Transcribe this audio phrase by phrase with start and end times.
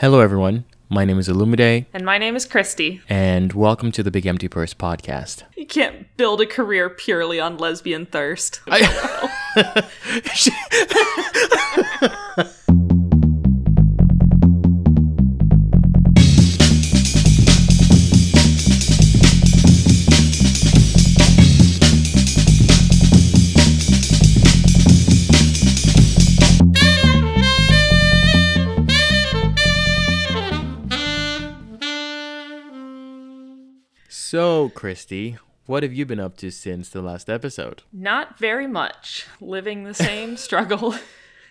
[0.00, 0.64] Hello, everyone.
[0.88, 3.02] My name is Illumide, And my name is Christy.
[3.08, 5.42] and welcome to the Big Empty Purse podcast.
[5.56, 8.60] You can't build a career purely on lesbian thirst.
[34.28, 37.82] so, Christy, what have you been up to since the last episode?
[37.90, 39.26] Not very much.
[39.40, 40.94] Living the same struggle.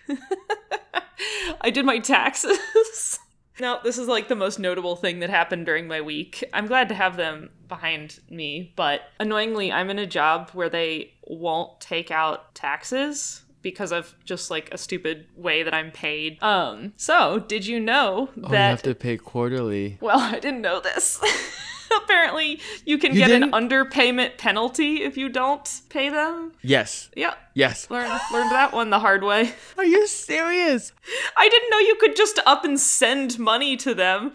[1.60, 3.18] I did my taxes.
[3.60, 6.44] no, this is like the most notable thing that happened during my week.
[6.52, 11.14] I'm glad to have them behind me, but annoyingly, I'm in a job where they
[11.26, 16.42] won't take out taxes because of just like a stupid way that I'm paid.
[16.42, 19.98] Um, so did you know Oh, you have to pay quarterly.
[20.00, 21.20] Well, I didn't know this.
[22.04, 23.70] Apparently, you can You get an didn't?
[23.70, 26.52] underpayment penalty if you don't pay them.
[26.62, 27.08] Yes.
[27.16, 27.38] Yep.
[27.54, 27.90] Yes.
[27.90, 29.52] learned learned that one the hard way.
[29.78, 30.92] Are you serious?
[31.36, 34.32] I didn't know you could just up and send money to them.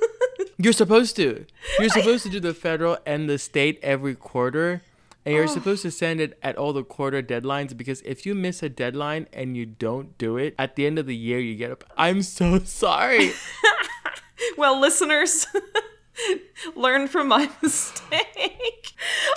[0.58, 1.44] You're supposed to.
[1.78, 4.80] You're supposed to do the federal and the state every quarter.
[5.26, 5.48] And you're oh.
[5.48, 9.26] supposed to send it at all the quarter deadlines because if you miss a deadline
[9.32, 11.78] and you don't do it, at the end of the year you get a.
[11.98, 13.32] I'm so sorry.
[14.56, 15.46] well, listeners,
[16.76, 18.92] learn from my mistake.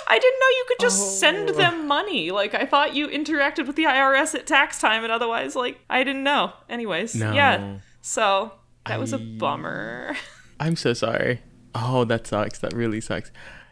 [0.06, 1.52] I didn't know you could just send Oh.
[1.54, 2.30] them money.
[2.30, 6.04] Like I thought you interacted with the IRS at tax time, and otherwise, like I
[6.04, 6.52] didn't know.
[6.68, 7.32] Anyways, No.
[7.32, 7.78] yeah.
[8.00, 8.52] So
[8.86, 10.16] that was a bummer.
[10.60, 11.40] I'm so sorry.
[11.74, 12.58] Oh, that sucks.
[12.60, 13.30] That really sucks.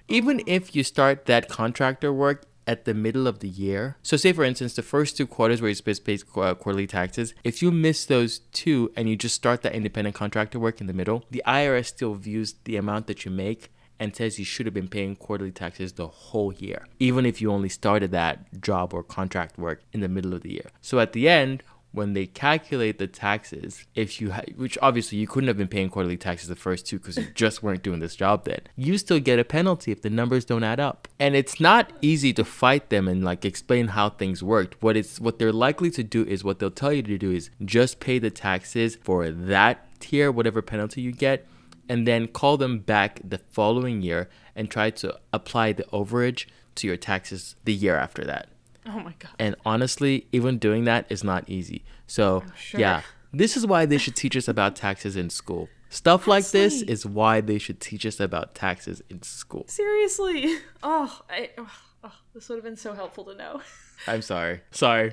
[0.09, 4.33] Even if you start that contractor work at the middle of the year, so say
[4.33, 7.71] for instance, the first two quarters where you're supposed to pay quarterly taxes, if you
[7.71, 11.43] miss those two and you just start that independent contractor work in the middle, the
[11.47, 15.15] IRS still views the amount that you make and says you should have been paying
[15.15, 19.83] quarterly taxes the whole year, even if you only started that job or contract work
[19.93, 20.71] in the middle of the year.
[20.81, 21.63] So at the end,
[21.99, 25.91] when they calculate the taxes, if you ha- which obviously you couldn't have been paying
[25.91, 29.19] quarterly taxes the first two because you just weren't doing this job then, you still
[29.19, 31.09] get a penalty if the numbers don't add up.
[31.19, 34.81] And it's not easy to fight them and like explain how things worked.
[34.81, 37.51] What it's what they're likely to do is what they'll tell you to do is
[37.65, 41.47] just pay the taxes for that tier, whatever penalty you get,
[41.89, 46.87] and then call them back the following year and try to apply the overage to
[46.87, 48.49] your taxes the year after that.
[48.95, 49.33] Oh my god.
[49.39, 51.85] And honestly, even doing that is not easy.
[52.07, 52.81] So, sure.
[52.81, 53.03] yeah,
[53.35, 55.69] this is why they should teach us about taxes in school.
[55.91, 59.65] Stuff like this is why they should teach us about taxes in school.
[59.69, 60.57] Seriously.
[60.83, 61.51] Oh, I.
[61.59, 61.71] Oh,
[62.05, 63.61] oh, this would have been so helpful to know.
[64.07, 64.61] I'm sorry.
[64.71, 65.13] Sorry.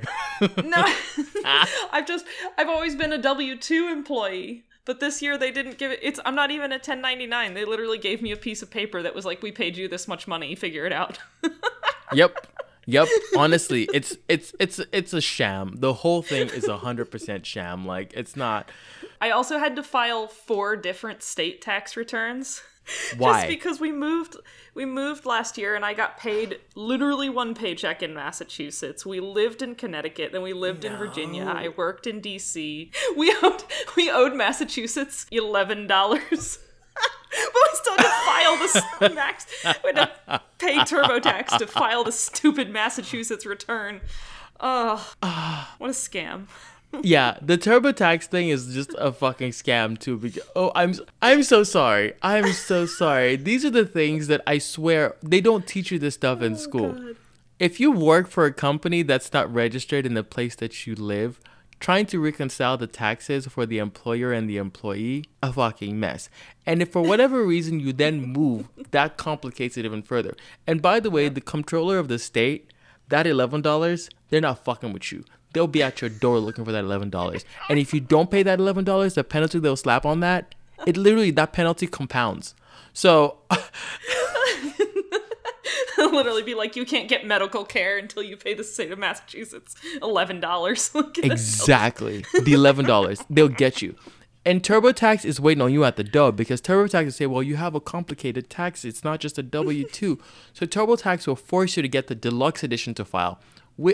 [0.64, 0.86] No,
[1.92, 2.26] I've just
[2.58, 6.00] I've always been a W two employee, but this year they didn't give it.
[6.04, 7.56] It's I'm not even a 1099.
[7.56, 10.08] They literally gave me a piece of paper that was like, "We paid you this
[10.08, 10.54] much money.
[10.56, 11.18] Figure it out."
[12.14, 12.48] yep.
[12.86, 13.08] Yep.
[13.36, 15.76] Honestly, it's it's it's it's a sham.
[15.78, 17.86] The whole thing is a hundred percent sham.
[17.86, 18.70] Like it's not.
[19.20, 22.62] I also had to file four different state tax returns.
[23.18, 23.34] Why?
[23.34, 24.38] Just because we moved
[24.76, 29.06] we moved last year and I got paid literally one paycheck in Massachusetts.
[29.06, 31.46] We lived in Connecticut, then we lived in Virginia.
[31.46, 32.92] I worked in DC.
[33.18, 33.64] We owed
[33.96, 36.60] we owed Massachusetts eleven dollars.
[37.30, 39.46] but we still had to file this max
[39.84, 44.02] we had to pay TurboTax to file the stupid Massachusetts return.
[44.60, 45.14] Oh,
[45.78, 46.48] what a scam.
[47.02, 50.18] yeah, the TurboTax thing is just a fucking scam too.
[50.18, 52.14] Because oh, I'm I'm so sorry.
[52.22, 53.36] I'm so sorry.
[53.36, 56.58] These are the things that I swear they don't teach you this stuff in oh,
[56.58, 56.92] school.
[56.94, 57.16] God.
[57.58, 61.40] If you work for a company that's not registered in the place that you live,
[61.80, 66.30] trying to reconcile the taxes for the employer and the employee, a fucking mess.
[66.66, 70.36] And if for whatever reason you then move, that complicates it even further.
[70.66, 72.72] And by the way, the comptroller of the state,
[73.10, 75.24] that eleven dollars, they're not fucking with you.
[75.54, 77.46] They'll be at your door looking for that eleven dollars.
[77.70, 80.56] And if you don't pay that eleven dollars, the penalty they'll slap on that,
[80.86, 82.56] it literally that penalty compounds.
[82.94, 83.38] So
[85.98, 89.76] literally be like, you can't get medical care until you pay the state of Massachusetts
[90.02, 90.92] eleven dollars.
[91.24, 92.26] Exactly.
[92.44, 93.24] The eleven dollars.
[93.30, 93.96] They'll get you.
[94.48, 97.56] And TurboTax is waiting on you at the door because TurboTax will say, well, you
[97.56, 98.86] have a complicated tax.
[98.86, 100.20] It's not just a W 2.
[100.54, 103.40] so TurboTax will force you to get the deluxe edition to file,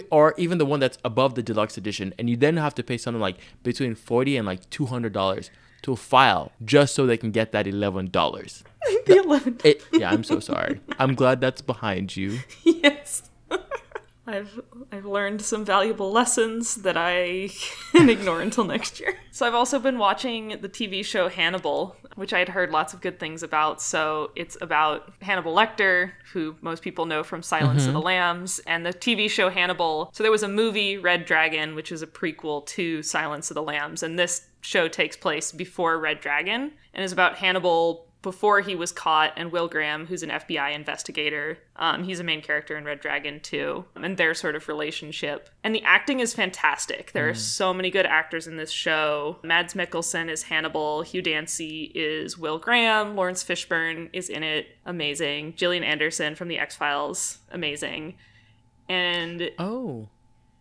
[0.09, 2.13] or even the one that's above the deluxe edition.
[2.19, 5.49] And you then have to pay something like between 40 and like $200
[5.83, 8.63] to file just so they can get that $11.
[9.05, 9.57] the eleven.
[9.63, 10.81] It, yeah, I'm so sorry.
[10.99, 12.39] I'm glad that's behind you.
[12.63, 13.23] yes.
[14.27, 14.61] I've
[14.91, 17.49] I've learned some valuable lessons that I
[17.91, 19.17] can ignore until next year.
[19.31, 23.01] So I've also been watching the TV show Hannibal, which I had heard lots of
[23.01, 23.81] good things about.
[23.81, 27.93] So it's about Hannibal Lecter, who most people know from Silence of mm-hmm.
[27.93, 30.11] the Lambs, and the TV show Hannibal.
[30.13, 33.63] So there was a movie Red Dragon, which is a prequel to Silence of the
[33.63, 38.75] Lambs, and this show takes place before Red Dragon and is about Hannibal before he
[38.75, 41.57] was caught, and Will Graham, who's an FBI investigator.
[41.75, 45.49] Um, he's a main character in Red Dragon too, and their sort of relationship.
[45.63, 47.13] And the acting is fantastic.
[47.13, 49.39] There are so many good actors in this show.
[49.43, 51.01] Mads Mikkelsen is Hannibal.
[51.01, 53.15] Hugh Dancy is Will Graham.
[53.15, 54.67] Laurence Fishburne is in it.
[54.85, 55.55] Amazing.
[55.55, 57.39] Gillian Anderson from The X Files.
[57.51, 58.17] Amazing.
[58.87, 60.09] And Oh.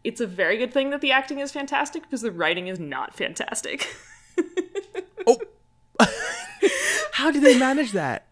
[0.05, 3.15] It's a very good thing that the acting is fantastic because the writing is not
[3.15, 3.89] fantastic.
[5.27, 5.39] Oh.
[7.13, 8.27] How do they manage that?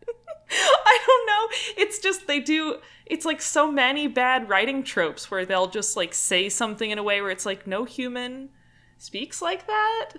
[0.51, 1.83] I don't know.
[1.83, 2.79] It's just they do.
[3.05, 7.03] It's like so many bad writing tropes where they'll just like say something in a
[7.03, 8.49] way where it's like no human
[8.97, 10.13] speaks like that,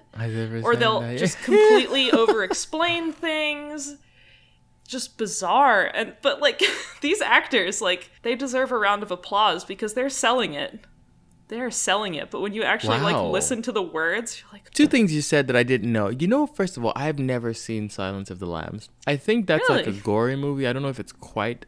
[0.64, 1.18] or they'll that.
[1.18, 3.98] just completely over-explain things.
[4.88, 6.62] Just bizarre, and but like
[7.02, 10.86] these actors, like they deserve a round of applause because they're selling it.
[11.50, 14.88] They're selling it, but when you actually like listen to the words, you're like, Two
[14.88, 16.10] things you said that I didn't know.
[16.10, 18.88] You know, first of all, I've never seen Silence of the Lambs.
[19.08, 20.68] I think that's like a gory movie.
[20.68, 21.66] I don't know if it's quite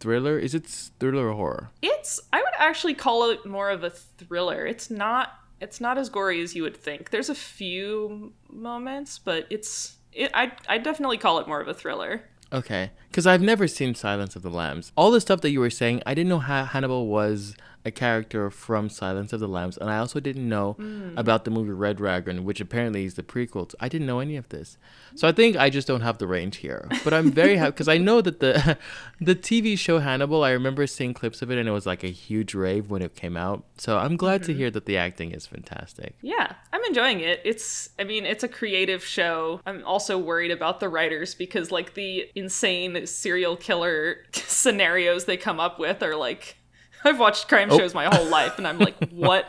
[0.00, 0.38] thriller.
[0.38, 0.66] Is it
[1.00, 1.70] thriller or horror?
[1.80, 4.66] It's I would actually call it more of a thriller.
[4.66, 7.10] It's not it's not as gory as you would think.
[7.10, 11.74] There's a few moments, but it's it, I I definitely call it more of a
[11.74, 12.22] thriller.
[12.52, 14.90] Okay, because I've never seen Silence of the Lambs.
[14.96, 18.50] All the stuff that you were saying, I didn't know how Hannibal was a character
[18.50, 21.16] from Silence of the Lambs, and I also didn't know hmm.
[21.16, 23.68] about the movie Red Dragon, which apparently is the prequel.
[23.68, 24.78] To, I didn't know any of this,
[25.14, 26.88] so I think I just don't have the range here.
[27.04, 28.78] But I'm very happy because I know that the
[29.20, 30.42] the TV show Hannibal.
[30.42, 33.14] I remember seeing clips of it, and it was like a huge rave when it
[33.14, 33.64] came out.
[33.76, 34.58] So I'm glad to hmm.
[34.58, 36.14] hear that the acting is fantastic.
[36.22, 37.40] Yeah, I'm enjoying it.
[37.44, 39.60] It's I mean, it's a creative show.
[39.66, 45.60] I'm also worried about the writers because like the insane serial killer scenarios they come
[45.60, 46.56] up with are like
[47.04, 49.46] I've watched crime shows my whole life and I'm like, what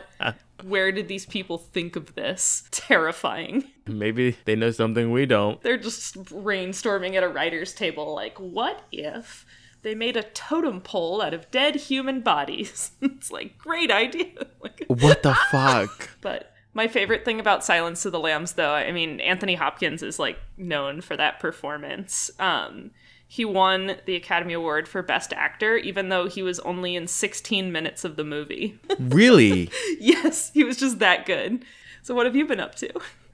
[0.62, 2.68] where did these people think of this?
[2.70, 3.64] Terrifying.
[3.86, 5.60] Maybe they know something we don't.
[5.62, 9.46] They're just brainstorming at a writer's table, like, what if
[9.82, 12.90] they made a totem pole out of dead human bodies?
[13.00, 14.32] it's like, great idea.
[14.60, 16.10] Like, What the fuck?
[16.20, 20.18] but my favorite thing about Silence of the Lambs, though, I mean, Anthony Hopkins is
[20.18, 22.30] like known for that performance.
[22.38, 22.90] Um,
[23.26, 27.72] he won the Academy Award for Best Actor, even though he was only in 16
[27.72, 28.78] minutes of the movie.
[28.98, 29.70] Really?
[30.00, 31.64] yes, he was just that good.
[32.02, 32.90] So, what have you been up to?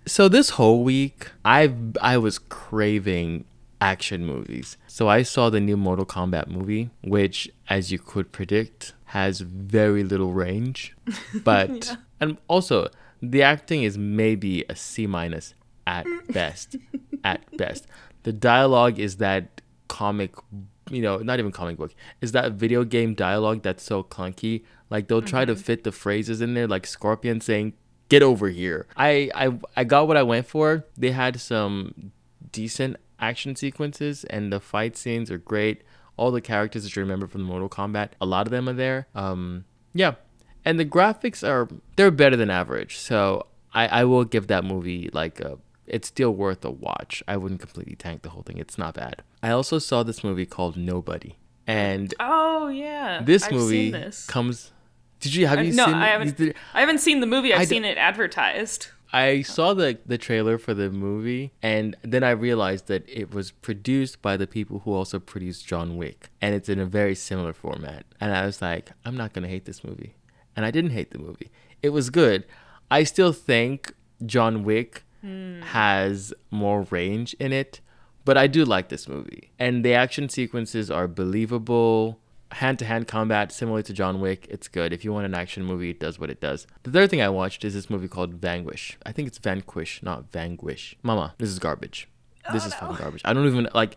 [0.06, 3.44] So this whole week, I I was craving
[3.80, 4.76] action movies.
[4.86, 10.04] So I saw the new Mortal Kombat movie, which, as you could predict, has very
[10.04, 10.94] little range,
[11.44, 12.88] but and also
[13.20, 15.54] the acting is maybe a C minus
[15.86, 16.76] at best.
[17.24, 17.86] at best,
[18.22, 19.51] the dialogue is that
[19.92, 20.34] comic.
[20.90, 21.94] You know, not even comic book.
[22.22, 24.64] Is that video game dialogue that's so clunky?
[24.88, 27.74] Like they'll try to fit the phrases in there, like Scorpion saying
[28.08, 28.86] get over here.
[28.96, 30.86] I, I I got what I went for.
[30.96, 32.12] They had some
[32.50, 35.82] decent action sequences and the fight scenes are great.
[36.16, 39.08] All the characters that you remember from Mortal Kombat, a lot of them are there.
[39.14, 40.14] Um yeah.
[40.64, 42.96] And the graphics are they're better than average.
[42.96, 47.22] So I, I will give that movie like a it's still worth a watch.
[47.28, 48.58] I wouldn't completely tank the whole thing.
[48.58, 49.22] It's not bad.
[49.42, 51.36] I also saw this movie called Nobody.
[51.66, 53.22] And Oh, yeah.
[53.22, 54.26] this I've movie this.
[54.26, 54.72] comes
[55.20, 56.36] did you have I- you no, seen I haven't.
[56.36, 57.54] Did- I haven't seen the movie.
[57.54, 58.88] I've d- seen it advertised.
[59.12, 63.50] I saw the the trailer for the movie and then I realized that it was
[63.50, 67.52] produced by the people who also produced John Wick and it's in a very similar
[67.52, 68.04] format.
[68.20, 70.14] And I was like, I'm not going to hate this movie.
[70.56, 71.50] And I didn't hate the movie.
[71.82, 72.44] It was good.
[72.90, 73.94] I still think
[74.26, 75.60] John Wick hmm.
[75.60, 77.80] has more range in it,
[78.24, 79.50] but I do like this movie.
[79.58, 82.18] And the action sequences are believable.
[82.52, 84.92] Hand to hand combat, similar to John Wick, it's good.
[84.92, 86.66] If you want an action movie, it does what it does.
[86.82, 88.98] The third thing I watched is this movie called Vanquish.
[89.06, 90.94] I think it's Vanquish, not Vanquish.
[91.02, 92.08] Mama, this is garbage.
[92.52, 93.22] This is oh, fucking garbage.
[93.24, 93.96] I don't even like.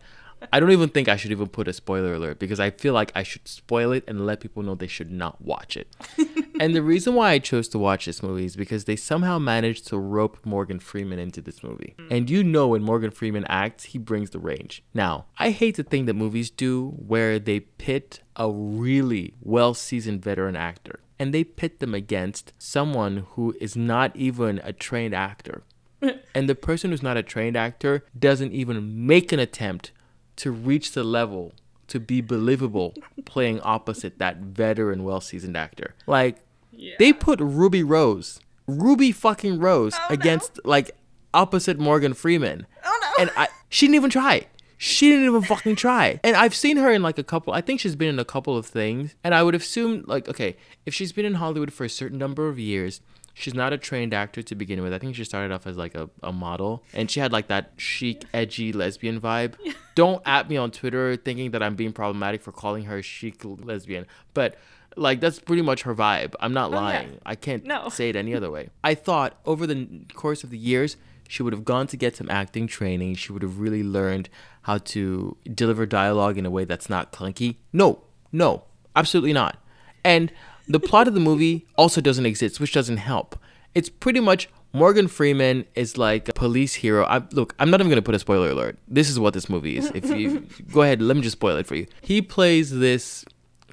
[0.51, 3.11] I don't even think I should even put a spoiler alert because I feel like
[3.15, 5.87] I should spoil it and let people know they should not watch it.
[6.59, 9.87] and the reason why I chose to watch this movie is because they somehow managed
[9.87, 11.95] to rope Morgan Freeman into this movie.
[11.97, 12.07] Mm.
[12.11, 14.83] And you know when Morgan Freeman acts, he brings the range.
[14.93, 20.21] Now, I hate the thing that movies do where they pit a really well seasoned
[20.21, 25.63] veteran actor and they pit them against someone who is not even a trained actor.
[26.35, 29.91] and the person who's not a trained actor doesn't even make an attempt
[30.37, 31.53] to reach the level
[31.87, 32.93] to be believable
[33.25, 35.93] playing opposite that veteran, well seasoned actor.
[36.07, 36.37] Like,
[36.71, 36.95] Yeah.
[36.99, 40.13] they put Ruby Rose, Ruby fucking Rose, Oh, no.
[40.13, 40.91] against like
[41.33, 42.65] opposite Morgan Freeman.
[42.85, 43.21] Oh no.
[43.23, 44.47] And I, she didn't even try.
[44.77, 46.19] She didn't even fucking try.
[46.23, 48.57] And I've seen her in like a couple, I think she's been in a couple
[48.57, 49.15] of things.
[49.23, 52.47] And I would assume, like, okay, if she's been in Hollywood for a certain number
[52.49, 52.99] of years,
[53.35, 54.93] she's not a trained actor to begin with.
[54.93, 56.83] I think she started off as like a, a model.
[56.93, 59.53] And she had like that chic, edgy lesbian vibe.
[59.95, 64.07] Don't at me on Twitter thinking that I'm being problematic for calling her chic lesbian.
[64.33, 64.57] But
[64.97, 66.33] like, that's pretty much her vibe.
[66.39, 66.79] I'm not Oh, yeah.
[66.79, 67.19] lying.
[67.25, 67.89] I can't No.
[67.89, 68.69] say it any other way.
[68.83, 70.95] I thought over the course of the years,
[71.27, 73.15] she would have gone to get some acting training.
[73.15, 74.29] She would have really learned
[74.61, 77.57] how to deliver dialogue in a way that's not clunky.
[77.73, 78.63] No, no,
[78.95, 79.57] absolutely not.
[80.03, 80.31] And
[80.67, 83.37] the plot of the movie also doesn't exist, which doesn't help.
[83.73, 87.05] It's pretty much Morgan Freeman is like a police hero.
[87.05, 88.77] I, look, I'm not even going to put a spoiler alert.
[88.87, 89.91] This is what this movie is.
[89.95, 91.87] If you go ahead, let me just spoil it for you.
[92.01, 93.25] He plays this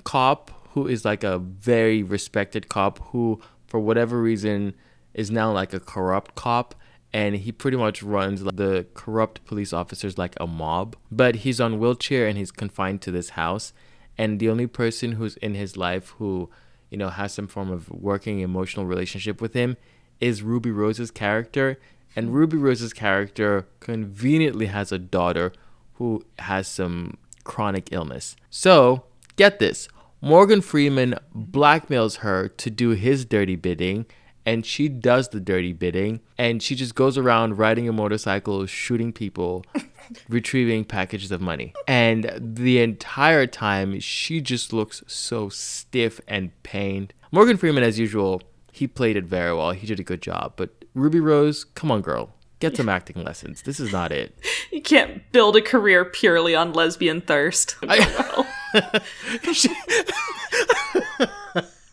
[0.05, 4.75] cop who is like a very respected cop who for whatever reason
[5.15, 6.75] is now like a corrupt cop
[7.13, 11.79] and he pretty much runs the corrupt police officers like a mob but he's on
[11.79, 13.73] wheelchair and he's confined to this house
[14.17, 16.49] and the only person who's in his life who
[16.93, 19.77] you know has some form of working emotional relationship with him
[20.21, 21.81] is Ruby Rose's character.
[22.15, 22.35] And hmm.
[22.35, 25.53] Ruby Rose's character conveniently has a daughter
[25.95, 28.37] who has some chronic illness.
[28.51, 29.05] So,
[29.37, 29.89] get this.
[30.21, 34.07] Morgan Freeman blackmails her to do his dirty bidding,
[34.47, 39.13] and she does the dirty bidding, and she just goes around riding a motorcycle, shooting
[39.13, 39.65] people,
[40.29, 41.73] retrieving packages of money.
[41.87, 47.13] And the entire time, she just looks so stiff and pained.
[47.31, 48.43] Morgan Freeman, as usual,
[48.73, 49.73] he played it very well.
[49.73, 50.55] He did a good job.
[50.57, 52.35] But Ruby Rose, come on, girl.
[52.61, 53.63] Get some acting lessons.
[53.63, 54.39] This is not it.
[54.71, 57.77] you can't build a career purely on lesbian thirst.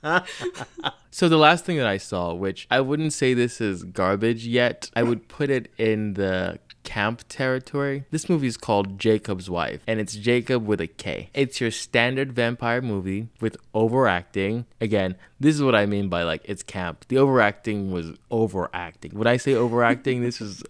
[1.11, 4.89] So the last thing that I saw, which I wouldn't say this is garbage yet,
[4.95, 8.05] I would put it in the camp territory.
[8.11, 11.29] This movie is called Jacob's Wife, and it's Jacob with a K.
[11.33, 14.65] It's your standard vampire movie with overacting.
[14.81, 17.05] Again, this is what I mean by like it's camp.
[17.07, 19.11] The overacting was overacting.
[19.17, 20.63] When I say overacting, this is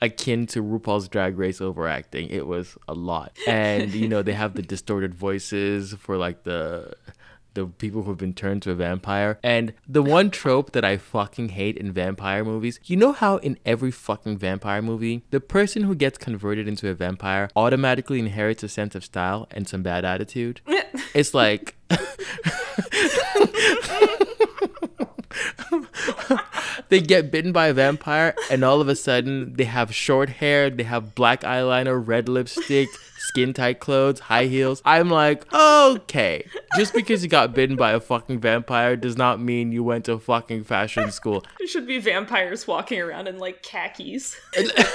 [0.00, 2.28] akin to RuPaul's Drag Race overacting.
[2.28, 3.36] It was a lot.
[3.46, 6.94] And you know, they have the distorted voices for like the
[7.54, 9.38] the people who've been turned to a vampire.
[9.42, 13.58] And the one trope that I fucking hate in vampire movies, you know how in
[13.64, 18.68] every fucking vampire movie, the person who gets converted into a vampire automatically inherits a
[18.68, 20.60] sense of style and some bad attitude?
[21.12, 21.76] It's like
[26.88, 30.70] they get bitten by a vampire and all of a sudden they have short hair,
[30.70, 32.88] they have black eyeliner, red lipstick,
[33.28, 34.82] skin tight clothes, high heels.
[34.84, 36.46] I'm like, okay.
[36.76, 40.18] Just because you got bitten by a fucking vampire does not mean you went to
[40.18, 41.44] fucking fashion school.
[41.64, 44.36] There should be vampires walking around in like khakis.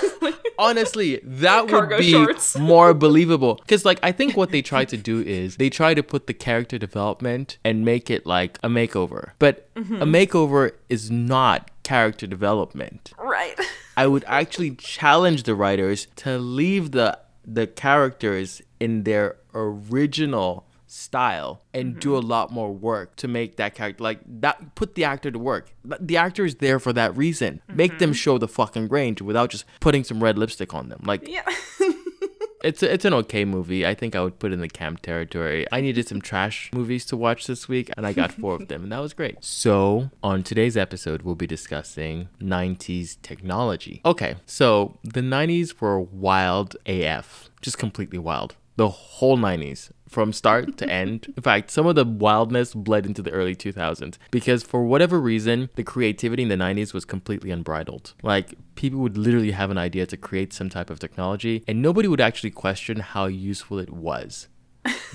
[0.60, 2.56] Honestly, that would be shorts.
[2.60, 3.56] more believable.
[3.56, 6.34] Because, like, I think what they try to do is they try to put the
[6.34, 9.32] character development and make it like a makeover.
[9.40, 10.04] But a mm-hmm.
[10.04, 13.14] makeover is not character development.
[13.18, 13.60] right.
[13.98, 17.20] I would actually challenge the writers to leave the
[17.54, 22.26] the characters in their original style and do mm-hmm.
[22.26, 25.72] a lot more work to make that character like that put the actor to work.
[25.84, 27.62] The actor is there for that reason.
[27.68, 28.16] Make them mm-hmm.
[28.16, 31.02] show the fucking range without just putting some red lipstick on them.
[31.04, 31.44] Like Yeah.
[32.64, 33.86] it's a, it's an okay movie.
[33.86, 35.66] I think I would put in the camp territory.
[35.72, 38.84] I needed some trash movies to watch this week, and I got four of them,
[38.84, 39.38] and that was great.
[39.44, 44.02] So on today's episode, we'll be discussing 90s technology.
[44.06, 48.56] Okay, so the 90s were wild AF, just completely wild.
[48.80, 51.34] The whole 90s, from start to end.
[51.36, 55.70] In fact, some of the wildness bled into the early 2000s because for whatever reason,
[55.76, 58.14] the creativity in the 90s was completely unbridled.
[58.24, 62.08] Like, people would literally have an idea to create some type of technology, and nobody
[62.08, 64.48] would actually question how useful it was.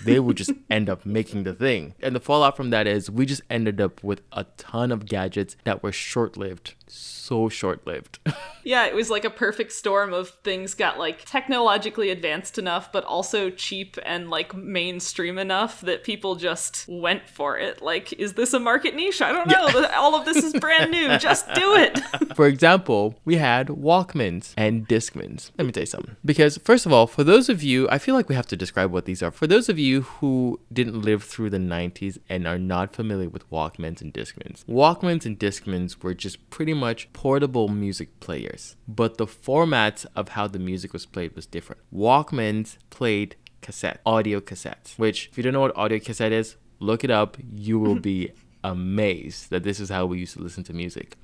[0.05, 1.95] They would just end up making the thing.
[2.01, 5.57] And the fallout from that is we just ended up with a ton of gadgets
[5.65, 6.75] that were short lived.
[6.87, 8.19] So short lived.
[8.67, 13.05] Yeah, it was like a perfect storm of things got like technologically advanced enough, but
[13.05, 17.83] also cheap and like mainstream enough that people just went for it.
[17.83, 19.21] Like, is this a market niche?
[19.21, 19.69] I don't know.
[19.69, 21.19] Th- All of this is brand new.
[21.19, 21.99] Just do it.
[22.35, 25.51] For example, we had Walkmans and Discmans.
[25.59, 26.17] Let me tell you something.
[26.25, 28.91] Because, first of all, for those of you, I feel like we have to describe
[28.91, 29.31] what these are.
[29.31, 33.49] For those of you who didn't live through the 90s and are not familiar with
[33.51, 38.77] Walkmans and Discmans, Walkmans and Discmans were just pretty much portable music players.
[38.87, 41.83] But the formats of how the music was played was different.
[41.93, 44.95] Walkmans played cassette, audio cassette.
[44.97, 47.37] Which, if you don't know what audio cassette is, look it up.
[47.55, 48.33] You will be
[48.65, 51.17] amazed that this is how we used to listen to music.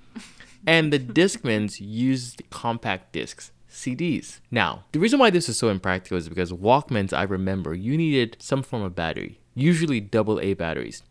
[0.67, 3.53] And the Discmans used compact discs.
[3.71, 4.41] CDs.
[4.51, 8.37] Now, the reason why this is so impractical is because Walkmans, I remember, you needed
[8.41, 11.05] some form of battery, usually double A batteries.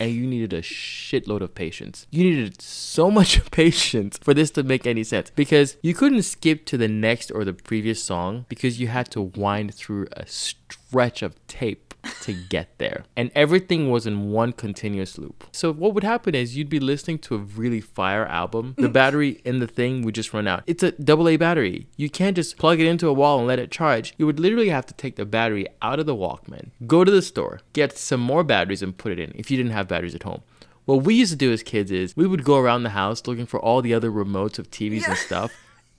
[0.00, 2.06] And you needed a shitload of patience.
[2.10, 6.64] You needed so much patience for this to make any sense because you couldn't skip
[6.66, 11.22] to the next or the previous song because you had to wind through a stretch
[11.22, 13.04] of tape to get there.
[13.16, 15.44] And everything was in one continuous loop.
[15.52, 18.74] So what would happen is you'd be listening to a really fire album.
[18.78, 18.92] The mm.
[18.92, 20.62] battery in the thing would just run out.
[20.66, 21.88] It's a double A battery.
[21.96, 24.14] You can't just plug it into a wall and let it charge.
[24.18, 27.22] You would literally have to take the battery out of the Walkman, go to the
[27.22, 30.22] store, get some more batteries and put it in if you didn't have batteries at
[30.22, 30.42] home.
[30.84, 33.46] What we used to do as kids is we would go around the house looking
[33.46, 35.10] for all the other remotes of TVs yeah.
[35.10, 35.52] and stuff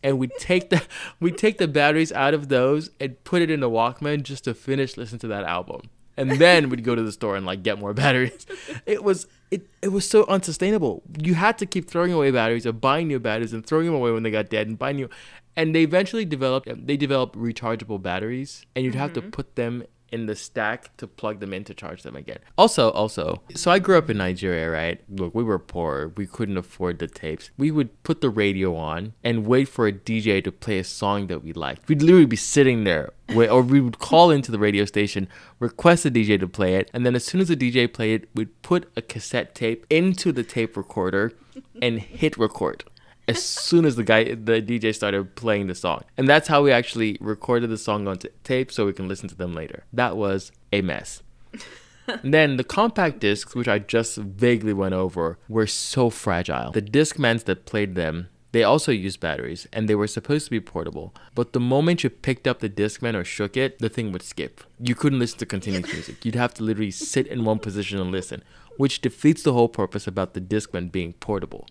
[0.03, 0.81] and we take the
[1.19, 4.53] we take the batteries out of those and put it in the Walkman just to
[4.53, 5.81] finish listening to that album.
[6.19, 8.45] And then we'd go to the store and like get more batteries.
[8.85, 11.01] It was it, it was so unsustainable.
[11.17, 14.11] You had to keep throwing away batteries or buying new batteries and throwing them away
[14.11, 15.09] when they got dead and buying new.
[15.55, 19.29] And they eventually developed they developed rechargeable batteries and you'd have mm-hmm.
[19.29, 22.39] to put them in the stack to plug them in to charge them again.
[22.57, 25.01] Also, also, so I grew up in Nigeria, right?
[25.09, 26.11] Look, we were poor.
[26.15, 27.51] We couldn't afford the tapes.
[27.57, 31.27] We would put the radio on and wait for a DJ to play a song
[31.27, 31.87] that we liked.
[31.87, 35.27] We'd literally be sitting there, or we would call into the radio station,
[35.59, 38.29] request the DJ to play it, and then as soon as the DJ played it,
[38.33, 41.33] we'd put a cassette tape into the tape recorder
[41.81, 42.83] and hit record
[43.29, 46.03] as soon as the guy the DJ started playing the song.
[46.17, 49.29] And that's how we actually recorded the song on t- tape so we can listen
[49.29, 49.83] to them later.
[49.93, 51.21] That was a mess.
[52.23, 56.71] then the compact discs, which I just vaguely went over, were so fragile.
[56.71, 60.59] The Discmans that played them, they also used batteries and they were supposed to be
[60.59, 61.13] portable.
[61.35, 64.61] But the moment you picked up the Discman or shook it, the thing would skip.
[64.79, 66.25] You couldn't listen to continuous music.
[66.25, 68.43] You'd have to literally sit in one position and listen,
[68.77, 71.67] which defeats the whole purpose about the Discman being portable.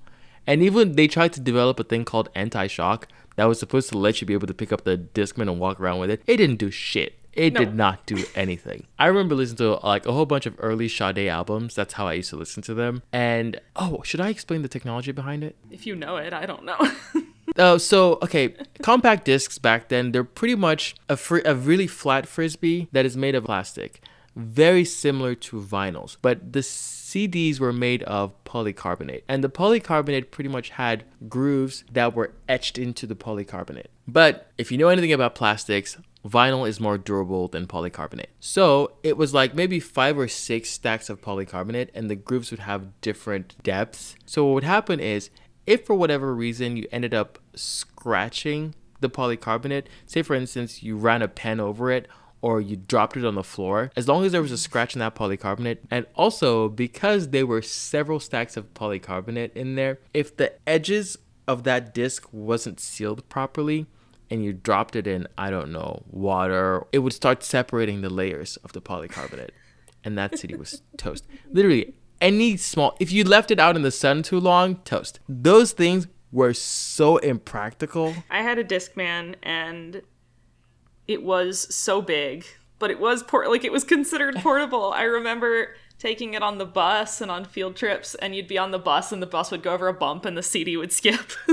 [0.49, 4.21] And even they tried to develop a thing called anti-shock that was supposed to let
[4.21, 6.23] you be able to pick up the Discman and walk around with it.
[6.26, 7.19] It didn't do shit.
[7.35, 7.61] It no.
[7.61, 8.87] did not do anything.
[8.99, 11.75] I remember listening to like a whole bunch of early Sade albums.
[11.75, 13.02] That's how I used to listen to them.
[13.13, 15.54] And oh, should I explain the technology behind it?
[15.71, 16.78] If you know it, I don't know.
[17.56, 21.87] Oh, uh, so okay, compact discs back then they're pretty much a fr- a really
[21.87, 24.02] flat frisbee that is made of plastic,
[24.38, 26.16] very similar to vinyls.
[26.22, 32.14] But the CDs were made of polycarbonate, and the polycarbonate pretty much had grooves that
[32.14, 33.88] were etched into the polycarbonate.
[34.06, 38.28] But if you know anything about plastics, vinyl is more durable than polycarbonate.
[38.40, 42.60] So it was like maybe five or six stacks of polycarbonate, and the grooves would
[42.60, 44.14] have different depths.
[44.24, 45.30] So what would happen is,
[45.66, 51.22] if for whatever reason you ended up scratching the polycarbonate, say for instance you ran
[51.22, 52.06] a pen over it
[52.40, 55.00] or you dropped it on the floor, as long as there was a scratch in
[55.00, 60.52] that polycarbonate, and also because there were several stacks of polycarbonate in there, if the
[60.68, 63.86] edges of that disc wasn't sealed properly,
[64.30, 68.56] and you dropped it in, I don't know, water, it would start separating the layers
[68.58, 69.50] of the polycarbonate.
[70.04, 71.26] and that CD was toast.
[71.50, 75.20] Literally, any small, if you left it out in the sun too long, toast.
[75.28, 78.14] Those things were so impractical.
[78.30, 80.02] I had a Discman and
[81.08, 82.47] it was so big,
[82.78, 84.92] but it was port like it was considered portable.
[84.92, 88.71] I remember taking it on the bus and on field trips, and you'd be on
[88.71, 91.32] the bus, and the bus would go over a bump, and the CD would skip.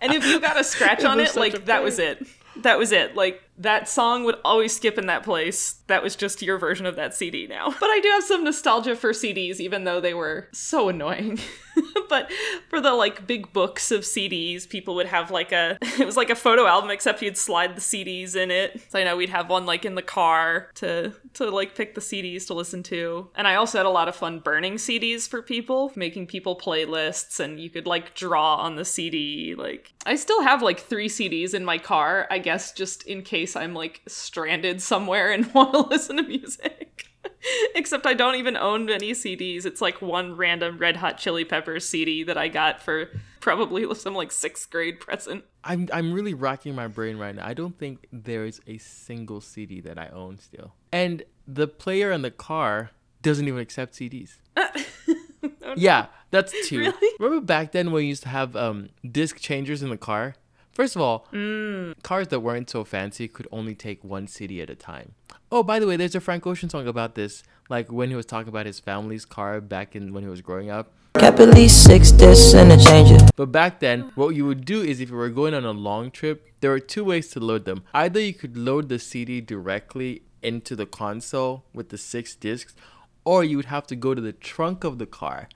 [0.00, 2.26] and if you got a scratch on it, like that was it.
[2.56, 3.14] That was it.
[3.14, 5.80] Like that song would always skip in that place.
[5.88, 7.74] That was just your version of that CD now.
[7.78, 11.40] But I do have some nostalgia for CDs, even though they were so annoying.
[12.08, 12.30] but
[12.68, 16.30] for the like big books of CDs, people would have like a it was like
[16.30, 18.80] a photo album except you'd slide the CDs in it.
[18.90, 22.00] So I know we'd have one like in the car to to like pick the
[22.00, 23.28] CDs to listen to.
[23.34, 27.40] And I also had a lot of fun burning CDs for people, making people playlists
[27.40, 29.54] and you could like draw on the CD.
[29.56, 33.47] Like I still have like 3 CDs in my car, I guess just in case
[33.56, 37.08] I'm like stranded somewhere and want to listen to music.
[37.74, 39.64] Except I don't even own any CDs.
[39.64, 44.14] It's like one random Red Hot Chili Peppers CD that I got for probably some
[44.14, 45.44] like sixth grade present.
[45.64, 47.46] I'm I'm really racking my brain right now.
[47.46, 50.74] I don't think there is a single CD that I own still.
[50.92, 52.90] And the player in the car
[53.22, 54.38] doesn't even accept CDs.
[54.56, 55.74] no.
[55.76, 56.78] Yeah, that's two.
[56.78, 57.14] Really?
[57.18, 60.34] Remember back then when we used to have um, disc changers in the car?
[60.78, 62.00] First of all, mm.
[62.04, 65.16] cars that weren't so fancy could only take one CD at a time.
[65.50, 67.42] Oh, by the way, there's a Frank Ocean song about this.
[67.68, 70.70] Like when he was talking about his family's car back in when he was growing
[70.70, 70.92] up.
[71.14, 73.16] Kept at least six discs and a changer.
[73.34, 76.12] But back then, what you would do is if you were going on a long
[76.12, 77.82] trip, there were two ways to load them.
[77.92, 82.76] Either you could load the CD directly into the console with the six discs,
[83.24, 85.48] or you would have to go to the trunk of the car,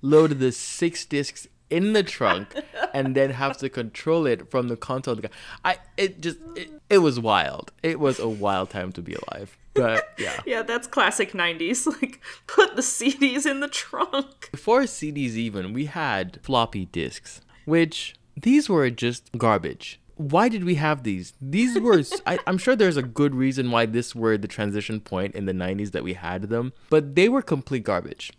[0.00, 2.54] load the six discs in the trunk,
[2.92, 5.30] and then have to control it from the console of the.
[5.64, 7.72] I it just it, it was wild.
[7.82, 9.56] It was a wild time to be alive.
[9.74, 10.40] But yeah.
[10.46, 11.86] Yeah, that's classic 90s.
[12.02, 14.50] Like, put the CDs in the trunk.
[14.50, 20.00] Before CDs even, we had floppy disks, which these were just garbage.
[20.16, 21.32] Why did we have these?
[21.40, 25.34] These were, I, I'm sure there's a good reason why this were the transition point
[25.34, 28.32] in the 90s that we had them, but they were complete garbage.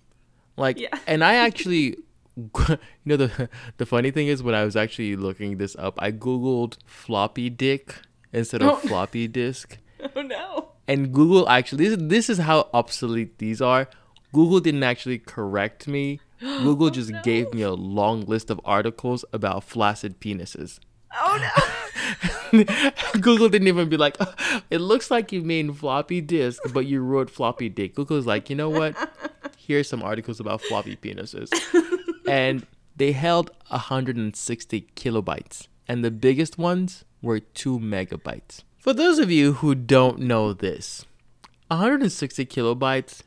[0.57, 0.95] Like, Yeah.
[1.07, 1.97] and I actually,
[2.69, 6.11] you know, the, the funny thing is when I was actually looking this up, I
[6.11, 7.95] Googled floppy dick
[8.33, 8.75] instead of Oh.
[8.87, 9.77] floppy disk
[10.15, 10.69] Oh no.
[10.87, 13.87] and Google actually this, this is how obsolete these are.
[14.33, 16.19] Google didn't actually correct me.
[16.39, 20.79] Google oh, just gave me a long list of articles about flaccid penises.
[21.13, 22.63] Oh no.
[23.21, 24.33] Google didn't even be like, "Oh,
[24.69, 27.95] it looks like you mean floppy disk, but you wrote floppy dick.
[27.95, 28.95] Google's like, you know what?
[29.57, 31.49] Here's some articles about floppy penises.
[32.27, 35.67] And they held 160 kilobytes.
[35.87, 38.63] And the biggest ones were 2 megabytes.
[38.79, 41.05] For those of you who don't know this,
[41.67, 43.21] 160 kilobytes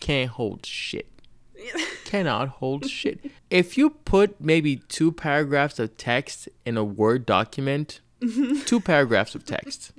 [0.00, 1.08] can't hold shit.
[2.04, 3.30] Cannot hold shit.
[3.50, 8.00] If you put maybe two paragraphs of text in a Word document,
[8.66, 9.92] two paragraphs of text,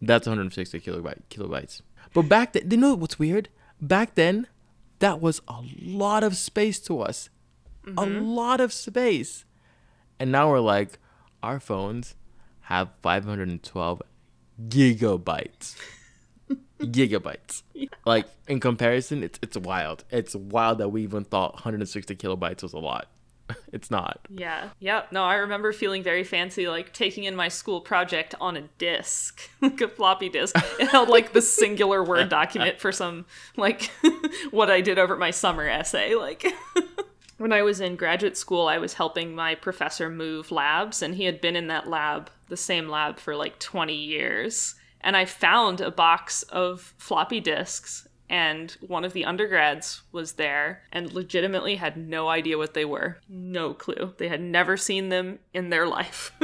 [0.00, 1.82] that's 160 kilobyte, kilobytes.
[2.12, 3.48] But back then, you know what's weird?
[3.80, 4.46] Back then,
[4.98, 7.28] that was a lot of space to us.
[7.86, 8.24] A mm-hmm.
[8.24, 9.44] lot of space.
[10.18, 10.98] And now we're like,
[11.42, 12.14] our phones
[12.62, 14.02] have 512
[14.68, 15.76] gigabytes.
[16.80, 17.62] gigabytes.
[18.04, 20.04] Like in comparison, it's it's wild.
[20.10, 23.08] It's wild that we even thought 160 kilobytes was a lot.
[23.72, 24.20] It's not.
[24.28, 24.70] Yeah.
[24.80, 25.12] Yep.
[25.12, 29.40] No, I remember feeling very fancy, like taking in my school project on a disc,
[29.60, 30.56] like a floppy disk.
[30.78, 33.90] It held like the singular Word document for some, like,
[34.50, 36.14] what I did over my summer essay.
[36.14, 36.44] Like,
[37.40, 41.24] when I was in graduate school, I was helping my professor move labs, and he
[41.24, 44.74] had been in that lab, the same lab, for like 20 years.
[45.00, 50.82] And I found a box of floppy disks and one of the undergrads was there
[50.92, 53.16] and legitimately had no idea what they were.
[53.26, 54.12] No clue.
[54.18, 56.32] They had never seen them in their life.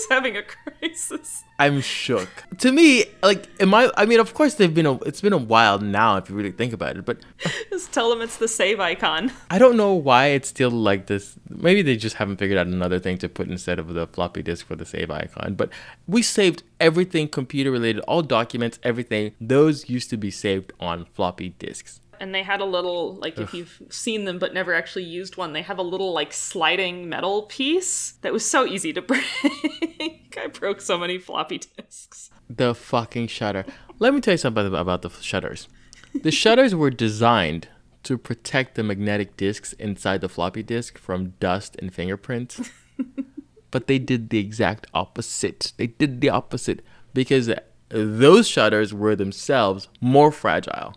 [0.00, 1.44] was- I was having a crisis.
[1.58, 2.28] I'm shook.
[2.58, 3.90] to me, like, am I?
[3.96, 4.86] I mean, of course, they've been.
[4.86, 7.04] A, it's been a while now, if you really think about it.
[7.04, 7.18] But
[7.70, 9.32] Just tell them it's the save icon.
[9.50, 11.36] I don't know why it's still like this.
[11.48, 14.66] Maybe they just haven't figured out another thing to put instead of the floppy disk
[14.66, 15.54] for the save icon.
[15.54, 15.70] But
[16.06, 19.32] we saved everything computer related, all documents, everything.
[19.40, 22.00] Those used to be saved on floppy disks.
[22.20, 25.54] And they had a little, like, if you've seen them but never actually used one,
[25.54, 30.36] they have a little, like, sliding metal piece that was so easy to break.
[30.36, 32.30] I broke so many floppy disks.
[32.48, 33.64] The fucking shutter.
[33.98, 35.66] Let me tell you something about- about the shutters.
[36.12, 37.68] The shutters were designed
[38.02, 42.70] to protect the magnetic disks inside the floppy disk from dust and fingerprints.
[43.70, 45.72] but they did the exact opposite.
[45.78, 47.50] They did the opposite because
[47.88, 50.94] those shutters were themselves more fragile.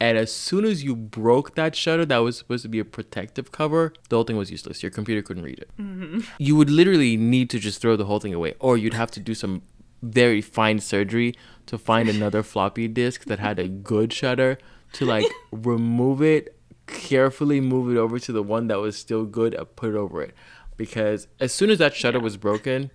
[0.00, 3.52] And as soon as you broke that shutter that was supposed to be a protective
[3.52, 4.82] cover, the whole thing was useless.
[4.82, 5.70] Your computer couldn't read it.
[5.78, 6.20] Mm-hmm.
[6.38, 9.20] You would literally need to just throw the whole thing away, or you'd have to
[9.20, 9.62] do some
[10.02, 11.34] very fine surgery
[11.66, 14.56] to find another floppy disk that had a good shutter
[14.94, 19.52] to like remove it, carefully move it over to the one that was still good,
[19.52, 20.34] and put it over it.
[20.78, 22.90] Because as soon as that shutter was broken,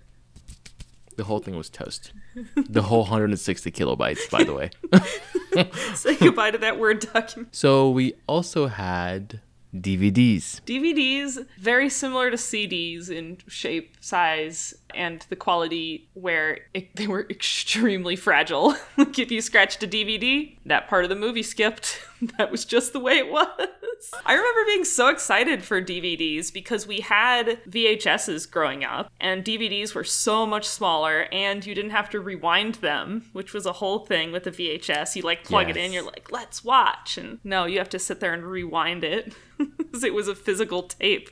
[1.16, 2.12] the whole thing was toast.
[2.68, 4.70] The whole 160 kilobytes, by the way.
[5.94, 7.54] Say goodbye to that Word document.
[7.54, 9.40] So we also had
[9.74, 10.60] DVDs.
[10.64, 17.26] DVDs, very similar to CDs in shape, size, and the quality, where it, they were
[17.30, 18.74] extremely fragile.
[18.96, 22.00] like if you scratched a DVD, that part of the movie skipped.
[22.38, 23.48] that was just the way it was.
[24.26, 29.94] I remember being so excited for DVDs because we had VHSs growing up, and DVDs
[29.94, 34.00] were so much smaller, and you didn't have to rewind them, which was a whole
[34.00, 35.16] thing with the VHS.
[35.16, 37.18] You like plug it in, you're like, let's watch.
[37.18, 40.84] And no, you have to sit there and rewind it because it was a physical
[40.84, 41.30] tape.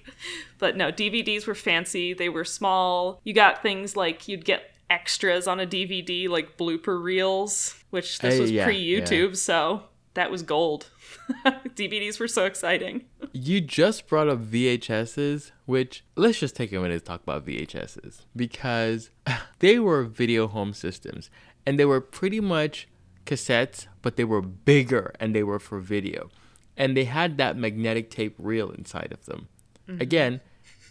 [0.58, 2.14] But no, DVDs were fancy.
[2.14, 3.20] They were small.
[3.24, 8.34] You got things like you'd get extras on a DVD, like blooper reels, which this
[8.34, 9.84] Hey, was yeah, pre YouTube, so
[10.14, 10.90] that was gold.
[11.46, 13.04] DVDs were so exciting.
[13.32, 18.22] You just brought up VHSs, which let's just take a minute to talk about VHSs
[18.34, 19.10] because
[19.58, 21.30] they were video home systems
[21.66, 22.88] and they were pretty much
[23.26, 26.30] cassettes, but they were bigger and they were for video.
[26.76, 29.46] and they had that magnetic tape reel inside of them.
[29.88, 30.00] Mm-hmm.
[30.02, 30.40] Again,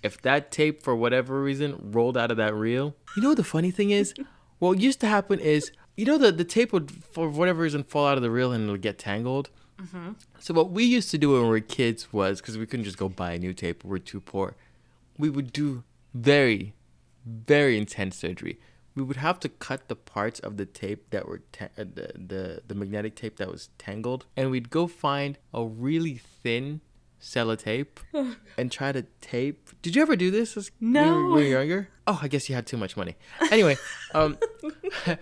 [0.02, 3.44] if that tape for whatever reason rolled out of that reel, you know what the
[3.44, 4.14] funny thing is?
[4.60, 8.08] what used to happen is, you know, the, the tape would, for whatever reason, fall
[8.08, 9.50] out of the reel and it'll get tangled.
[10.40, 12.98] So what we used to do when we were kids was, because we couldn't just
[12.98, 14.56] go buy a new tape, we were too poor,
[15.18, 16.74] we would do very,
[17.26, 18.60] very intense surgery.
[18.96, 22.12] We would have to cut the parts of the tape that were ta- uh, the,
[22.16, 26.82] the the magnetic tape that was tangled, and we'd go find a really thin
[27.24, 27.88] sellotape
[28.58, 29.70] and try to tape.
[29.82, 30.56] Did you ever do this?
[30.58, 31.14] as- when you were- No.
[31.36, 31.90] when you were younger.
[32.06, 33.16] Oh, I guess you had too much money.
[33.50, 33.78] Anyway,
[34.14, 34.38] um,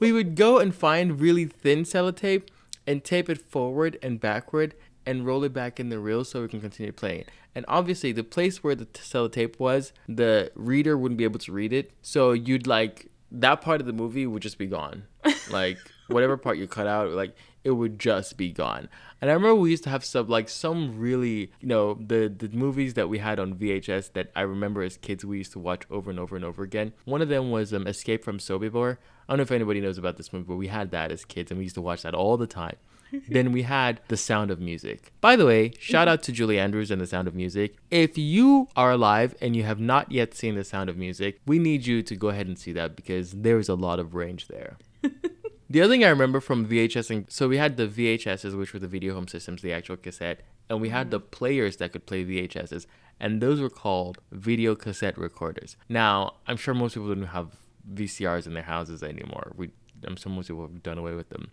[0.00, 2.48] we would go and find really thin sellotape
[2.86, 4.74] and tape it forward and backward
[5.06, 7.28] and roll it back in the reel so we can continue playing it.
[7.54, 11.72] And obviously, the place where the sellotape was, the reader wouldn't be able to read
[11.72, 11.92] it.
[12.00, 15.04] So you'd like that part of the movie would just be gone.
[15.50, 18.88] Like whatever part you cut out, like it would just be gone.
[19.20, 22.48] And I remember we used to have some like some really, you know, the the
[22.48, 25.82] movies that we had on VHS that I remember as kids we used to watch
[25.90, 26.92] over and over and over again.
[27.04, 28.98] One of them was um, Escape from Sobibor.
[29.28, 31.50] I don't know if anybody knows about this movie, but we had that as kids
[31.50, 32.76] and we used to watch that all the time.
[33.28, 35.12] then we had The Sound of Music.
[35.20, 37.76] By the way, shout out to Julie Andrews and The Sound of Music.
[37.90, 41.58] If you are alive and you have not yet seen The Sound of Music, we
[41.58, 44.48] need you to go ahead and see that because there is a lot of range
[44.48, 44.78] there.
[45.72, 48.78] The other thing I remember from VHS, and so we had the VHSs, which were
[48.78, 51.30] the video home systems, the actual cassette, and we had the mm.
[51.30, 52.84] players that could play VHSs,
[53.18, 55.78] and those were called video cassette recorders.
[55.88, 57.56] Now, I'm sure most people don't have
[57.90, 59.52] VCRs in their houses anymore.
[59.56, 59.70] We,
[60.06, 61.50] I'm sure most people have done away with them.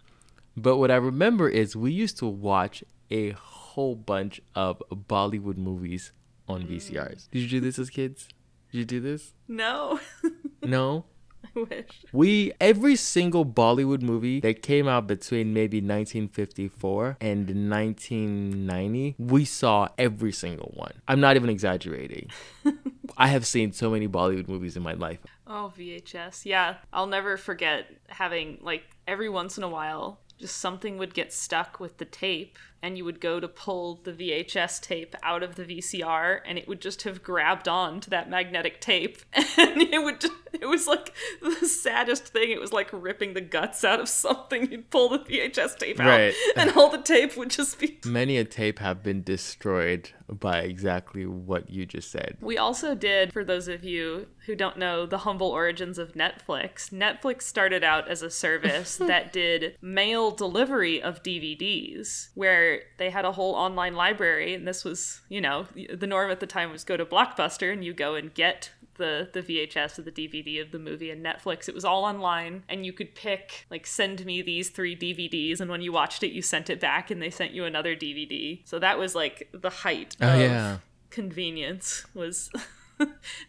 [0.57, 6.11] But what I remember is we used to watch a whole bunch of Bollywood movies
[6.45, 7.29] on VCRs.
[7.29, 7.31] Mm.
[7.31, 8.27] Did you do this as kids?
[8.73, 9.33] Did you do this?
[9.47, 10.01] No.
[10.61, 11.05] No?
[11.55, 12.05] I wish.
[12.11, 19.87] We every single Bollywood movie that came out between maybe 1954 and 1990, we saw
[19.97, 20.93] every single one.
[21.07, 22.29] I'm not even exaggerating.
[23.17, 25.19] I have seen so many Bollywood movies in my life.
[25.47, 26.45] Oh, VHS.
[26.45, 26.75] Yeah.
[26.93, 31.79] I'll never forget having, like, every once in a while, just something would get stuck
[31.79, 35.63] with the tape, and you would go to pull the VHS tape out of the
[35.65, 39.17] VCR, and it would just have grabbed on to that magnetic tape.
[39.57, 42.51] And it would just, it was like the saddest thing.
[42.51, 44.71] It was like ripping the guts out of something.
[44.71, 46.33] You'd pull the VHS tape out, Right.
[46.55, 51.25] and all the tape would just be Many a tape have been destroyed by exactly
[51.25, 52.37] what you just said.
[52.39, 56.91] We also did, for those of you who don't know the humble origins of Netflix,
[56.91, 63.25] Netflix started out as a service that did mail delivery of DVDs, where they had
[63.25, 64.53] a whole online library.
[64.53, 67.83] And this was, you know, the norm at the time was go to Blockbuster and
[67.83, 71.69] you go and get the, the VHS or the DVD of the movie and Netflix.
[71.69, 75.71] It was all online, and you could pick, like, send me these three DVDs, and
[75.71, 78.59] when you watched it, you sent it back and they sent you another DVD.
[78.67, 80.77] So that was like the height Oh, of yeah.
[81.11, 82.51] convenience was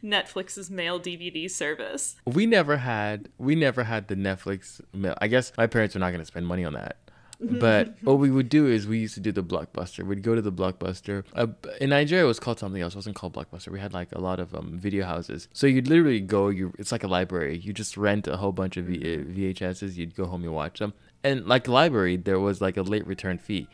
[0.05, 2.17] Netflix's mail DVD service.
[2.25, 5.17] We never had we never had the Netflix mail.
[5.21, 6.99] I guess my parents were not going to spend money on that.
[7.41, 10.05] But what we would do is we used to do the blockbuster.
[10.05, 11.25] We'd go to the blockbuster.
[11.35, 11.49] Uh,
[11.81, 12.95] in Nigeria, it was called something else.
[12.95, 13.69] It wasn't called blockbuster.
[13.69, 15.49] We had like a lot of um, video houses.
[15.53, 16.49] So you'd literally go.
[16.49, 17.59] You it's like a library.
[17.59, 19.97] You just rent a whole bunch of v- uh, VHSs.
[19.97, 20.45] You'd go home.
[20.45, 20.93] You watch them.
[21.25, 23.69] And like a library, there was like a late return fee.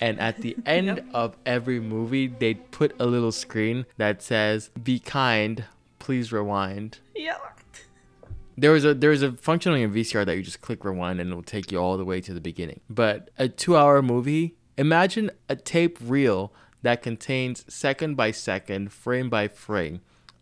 [0.00, 4.98] And at the end of every movie, they'd put a little screen that says, "Be
[4.98, 5.64] kind,
[5.98, 7.38] please rewind." Yeah.
[8.56, 11.20] There was a there was a function on your VCR that you just click rewind
[11.20, 12.80] and it'll take you all the way to the beginning.
[12.88, 19.30] But a two hour movie, imagine a tape reel that contains second by second, frame
[19.30, 20.00] by frame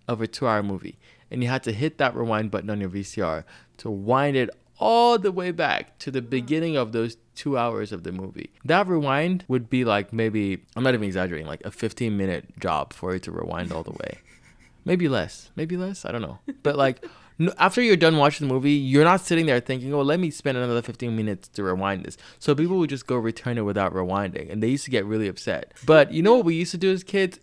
[0.09, 0.99] of a two hour movie.
[1.31, 3.45] And you had to hit that rewind button on your VCR
[3.79, 6.29] to wind it all the way back to the hmm.
[6.29, 8.51] beginning of those two hours of the movie.
[8.65, 12.93] That rewind would be like maybe I'm not even exaggerating, like a 15 minute job
[12.93, 14.19] for it to rewind all the way
[14.85, 17.05] maybe less maybe less i don't know but like
[17.59, 20.59] after you're done watching the movie you're not sitting there thinking oh let me spend
[20.59, 22.17] another 15 minutes to rewind this.
[22.39, 25.29] So people would just go return it without rewinding and they used to get really
[25.29, 25.73] upset.
[25.87, 27.39] But you know what we used to do as kids?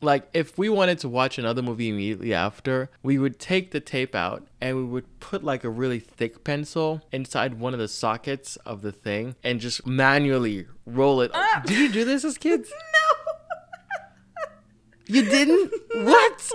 [0.00, 4.16] Like if we wanted to watch another movie immediately after we would take the tape
[4.16, 8.56] out and we would put like a really thick pencil inside one of the sockets
[8.66, 11.30] of the thing and just manually roll it.
[11.32, 11.62] Ah!
[11.64, 12.70] Did you do this as kids?
[15.08, 15.14] No.
[15.14, 15.72] you didn't?
[15.94, 16.50] What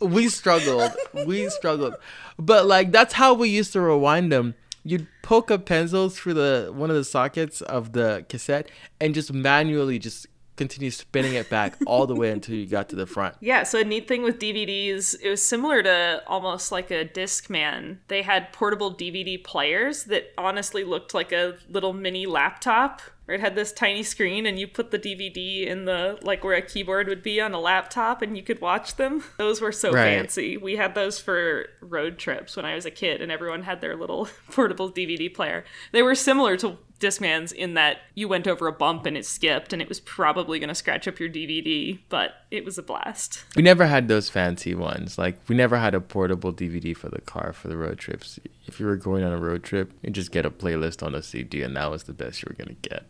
[0.00, 0.92] we struggled.
[1.26, 1.94] We struggled.
[2.38, 4.54] But like that's how we used to rewind them.
[4.84, 9.32] You'd poke a pencil through the one of the sockets of the cassette and just
[9.32, 10.26] manually just
[10.56, 13.34] continue spinning it back all the way until you got to the front.
[13.40, 17.98] Yeah, so a neat thing with DVDs, it was similar to almost like a Discman.
[18.08, 23.02] They had portable DVD players that honestly looked like a little mini laptop.
[23.26, 26.54] Where it had this tiny screen, and you put the DVD in the like where
[26.54, 29.24] a keyboard would be on a laptop, and you could watch them.
[29.36, 30.04] Those were so Right.
[30.16, 30.56] fancy.
[30.56, 33.96] We had those for road trips when I was a kid, and everyone had their
[33.96, 35.64] little portable DVD player.
[35.90, 39.72] They were similar to Discmans in that you went over a bump and it skipped,
[39.72, 43.44] and it was probably going to scratch up your DVD, but it was a blast.
[43.54, 45.18] We never had those fancy ones.
[45.18, 48.38] Like we never had a portable DVD for the car for the road trips.
[48.66, 51.22] If you were going on a road trip, you just get a playlist on a
[51.22, 53.04] CD, and that was the best you were gonna get.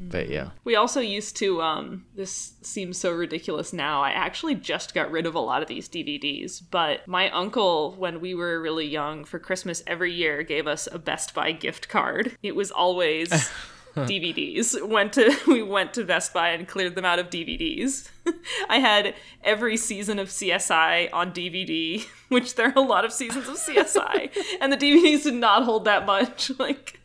[0.00, 4.00] But yeah, We also used to, um, this seems so ridiculous now.
[4.00, 8.20] I actually just got rid of a lot of these DVDs, but my uncle, when
[8.20, 12.36] we were really young for Christmas every year, gave us a Best Buy gift card.
[12.42, 13.17] It was always
[14.06, 14.86] DVDs.
[14.86, 18.08] Went to we went to Best Buy and cleared them out of DVDs.
[18.68, 23.48] I had every season of CSI on DVD, which there are a lot of seasons
[23.48, 26.50] of CSI, and the DVDs did not hold that much.
[26.58, 27.00] Like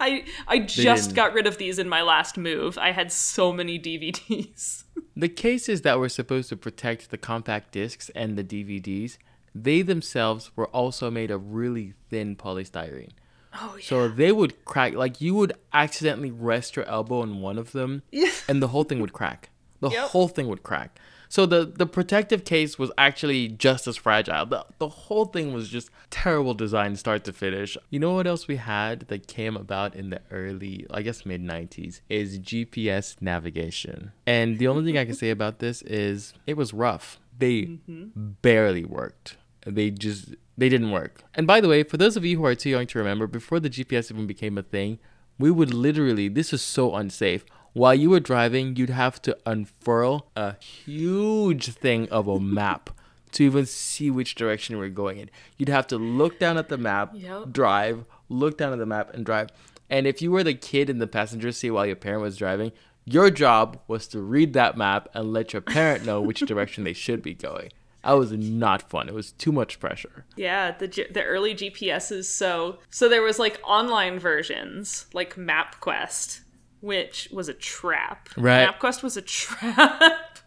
[0.00, 2.78] I I just got rid of these in my last move.
[2.78, 4.84] I had so many DVDs.
[5.16, 9.18] the cases that were supposed to protect the compact discs and the DVDs,
[9.54, 13.12] they themselves were also made of really thin polystyrene.
[13.60, 13.84] Oh yeah.
[13.84, 14.94] So they would crack.
[14.94, 18.02] Like you would accidentally rest your elbow on one of them,
[18.48, 19.50] and the whole thing would crack.
[19.80, 20.08] The Yep.
[20.08, 20.98] whole thing would crack.
[21.28, 24.46] So the the protective case was actually just as fragile.
[24.46, 27.76] The the whole thing was just terrible design, start to finish.
[27.90, 31.42] You know what else we had that came about in the early, I guess mid
[31.42, 34.12] '90s, is GPS navigation.
[34.26, 37.20] And the only thing I can say about this is it was rough.
[37.38, 38.30] They mm-hmm.
[38.42, 39.36] barely worked.
[39.70, 41.22] They just they didn't work.
[41.34, 43.60] And by the way, for those of you who are too young to remember, before
[43.60, 44.98] the GPS even became a thing,
[45.38, 47.44] we would literally this is so unsafe.
[47.74, 52.90] While you were driving, you'd have to unfurl a huge thing of a map
[53.32, 55.30] to even see which direction were going in.
[55.58, 57.52] You'd have to look down at the map, Yep.
[57.52, 59.50] drive, look down at the map, and drive.
[59.90, 62.72] And if you were the kid in the passenger seat while your parent was driving,
[63.04, 66.92] your job was to read that map and let your parent know which direction they
[66.94, 67.70] should be going.
[68.08, 69.06] That was not fun.
[69.06, 70.24] It was too much pressure.
[70.34, 72.24] Yeah, the G- the early GPSs.
[72.24, 76.40] So so there was like online versions like MapQuest,
[76.80, 78.30] which was a trap.
[78.34, 78.66] Right.
[78.66, 80.38] MapQuest was a trap.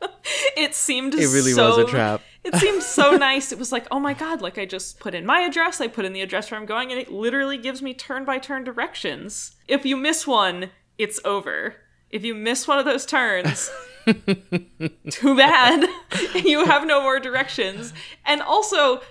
[0.58, 2.22] it seemed It really was a trap.
[2.44, 3.52] It seemed so nice.
[3.52, 6.06] It was like, oh my god, like I just put in my address, I put
[6.06, 9.56] in the address where I'm going, and it literally gives me turn by turn directions.
[9.68, 11.76] If you miss one, it's over.
[12.12, 13.72] If you miss one of those turns,
[14.06, 15.88] too bad.
[16.36, 17.94] you have no more directions.
[18.26, 19.02] And also,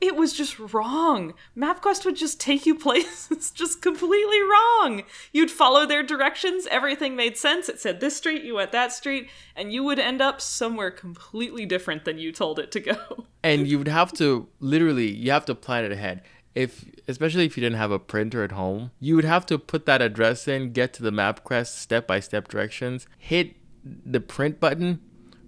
[0.00, 1.34] it was just wrong.
[1.56, 5.02] MapQuest would just take you places just completely wrong.
[5.32, 7.68] You'd follow their directions, everything made sense.
[7.68, 11.66] It said this street, you went that street, and you would end up somewhere completely
[11.66, 13.26] different than you told it to go.
[13.42, 16.22] and you would have to literally you have to plan it ahead
[16.54, 19.86] if especially if you didn't have a printer at home you would have to put
[19.86, 25.00] that address in get to the mapquest step by step directions hit the print button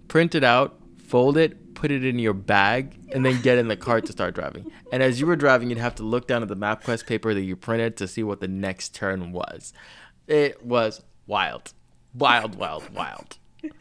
[0.07, 3.75] print it out fold it put it in your bag and then get in the
[3.75, 4.71] car to start driving.
[4.93, 7.41] And as you were driving you'd have to look down at the mapquest paper that
[7.41, 9.73] you printed to see what the next turn was.
[10.27, 11.73] It was wild.
[12.13, 13.37] Wild wild wild.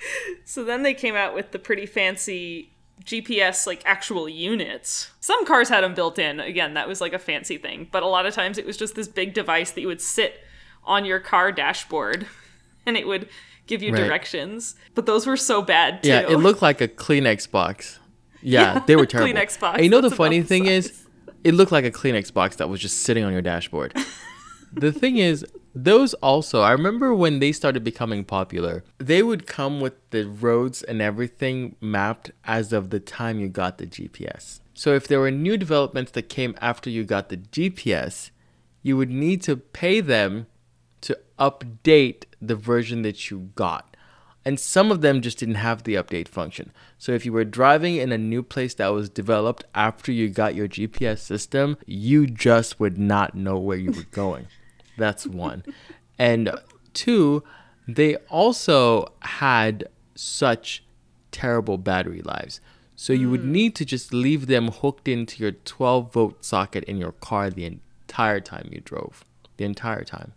[0.44, 2.71] So then they came out with the pretty fancy
[3.04, 5.10] GPS, like actual units.
[5.20, 6.40] Some cars had them built in.
[6.40, 7.88] Again, that was like a fancy thing.
[7.90, 10.40] But a lot of times it was just this big device that you would sit
[10.84, 12.26] on your car dashboard
[12.86, 13.28] and it would
[13.66, 14.04] give you Right.
[14.04, 14.74] directions.
[14.94, 16.08] But those were so bad too.
[16.10, 17.98] Yeah, it looked like a Kleenex box.
[18.42, 19.32] Yeah, they were terrible.
[19.32, 21.04] Kleenex box, And you know the funny the thing is,
[21.44, 23.96] it looked like a Kleenex box that was just sitting on your dashboard.
[24.72, 29.80] the thing is, those also, I remember when they started becoming popular, they would come
[29.80, 34.61] with the roads and everything mapped as of the time you got the GPS.
[34.74, 38.30] So if there were new developments that came after you got the GPS,
[38.82, 40.46] you would need to pay them
[41.02, 43.96] to update the version that you got.
[44.44, 46.72] And some of them just didn't have the update function.
[46.98, 50.54] So if you were driving in a new place that was developed after you got
[50.54, 54.48] your GPS system, you just would not know where you were going.
[54.96, 55.64] That's one.
[56.18, 56.50] And
[56.92, 57.42] two,
[57.88, 60.85] they also had such
[61.31, 62.61] terrible battery lives.
[62.94, 63.52] So you would hmm.
[63.52, 67.64] need to just leave them hooked into your 12 volt socket in your car the
[67.64, 69.25] entire time you drove.
[69.56, 70.35] The entire time.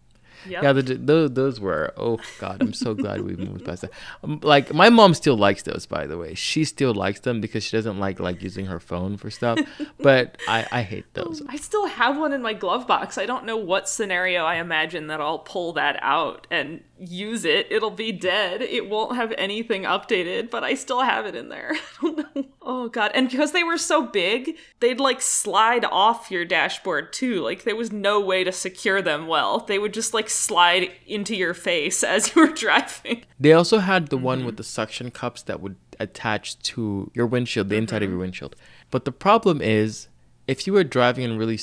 [0.48, 0.64] Yep.
[0.64, 1.94] Yeah, the, those those were.
[1.98, 3.92] Oh God, I'm so glad we moved past that.
[4.24, 6.34] Um, Like my mom still likes those, by the way.
[6.36, 9.60] She still likes them because she doesn't like like using her phone for stuff.
[10.00, 11.42] But I I hate those.
[11.48, 13.18] I still have one in my glove box.
[13.18, 17.68] I don't know what scenario I imagine that I'll pull that out and use it.
[17.70, 18.62] It'll be dead.
[18.62, 21.74] It won't have anything updated, but I still have it in there.
[22.02, 22.46] I don't know.
[22.62, 23.12] Oh god.
[23.14, 27.42] And because they were so big, they'd like slide off your dashboard too.
[27.42, 29.60] Like there was no way to secure them well.
[29.60, 33.26] They would just like slide into your face as you were driving.
[33.40, 34.58] They also had the one with mm-hmm.
[34.58, 38.22] the suction cups that would attach to your windshield, the inside of your mm-hmm.
[38.22, 38.56] windshield.
[38.92, 40.08] But the problem is,
[40.48, 41.60] if you were driving in really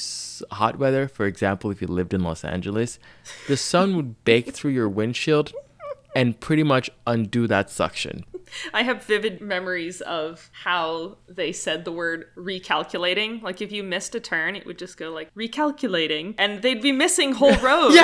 [0.50, 2.98] hot weather, for example, if you lived in Los Angeles,
[3.48, 5.52] the sun would bake through your windshield
[6.14, 8.24] and pretty much undo that suction.
[8.74, 13.42] I have vivid memories of how they said the word recalculating.
[13.42, 16.92] Like if you missed a turn, it would just go like recalculating, and they'd be
[16.92, 17.94] missing whole rows.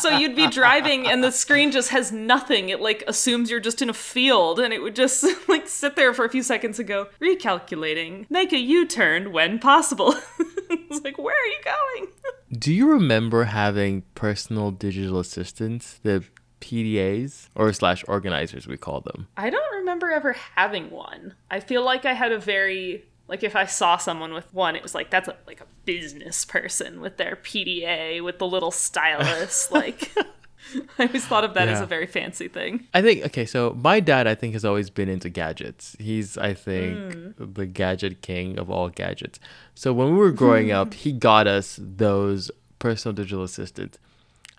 [0.00, 2.68] So you'd be driving and the screen just has nothing.
[2.68, 6.12] It like assumes you're just in a field and it would just like sit there
[6.14, 10.14] for a few seconds and go, recalculating, make a U-turn when possible.
[10.70, 12.12] it's like, where are you going?
[12.58, 16.24] Do you remember having personal digital assistants, the
[16.60, 19.28] PDAs or slash organizers we call them?
[19.36, 21.34] I don't remember ever having one.
[21.50, 24.82] I feel like I had a very like if I saw someone with one, it
[24.82, 29.70] was like that's a, like a business person with their PDA with the little stylus.
[29.72, 30.10] like
[30.98, 32.88] I always thought of that as a very fancy thing.
[32.92, 35.94] I think okay, so my dad I think has always been into gadgets.
[36.00, 37.52] He's I think hmm.
[37.52, 39.38] the gadget king of all gadgets.
[39.76, 40.74] So when we were growing hmm.
[40.74, 42.50] up, he got us those
[42.80, 43.98] personal digital assistants.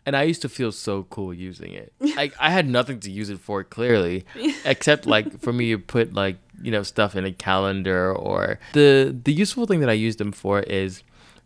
[0.06, 1.94] And I used to feel so cool using it.
[2.16, 4.26] Like I had nothing to use it for clearly,
[4.66, 9.16] except like for me to put like, you know, stuff in a calendar or the
[9.24, 11.04] the useful thing that I used them for is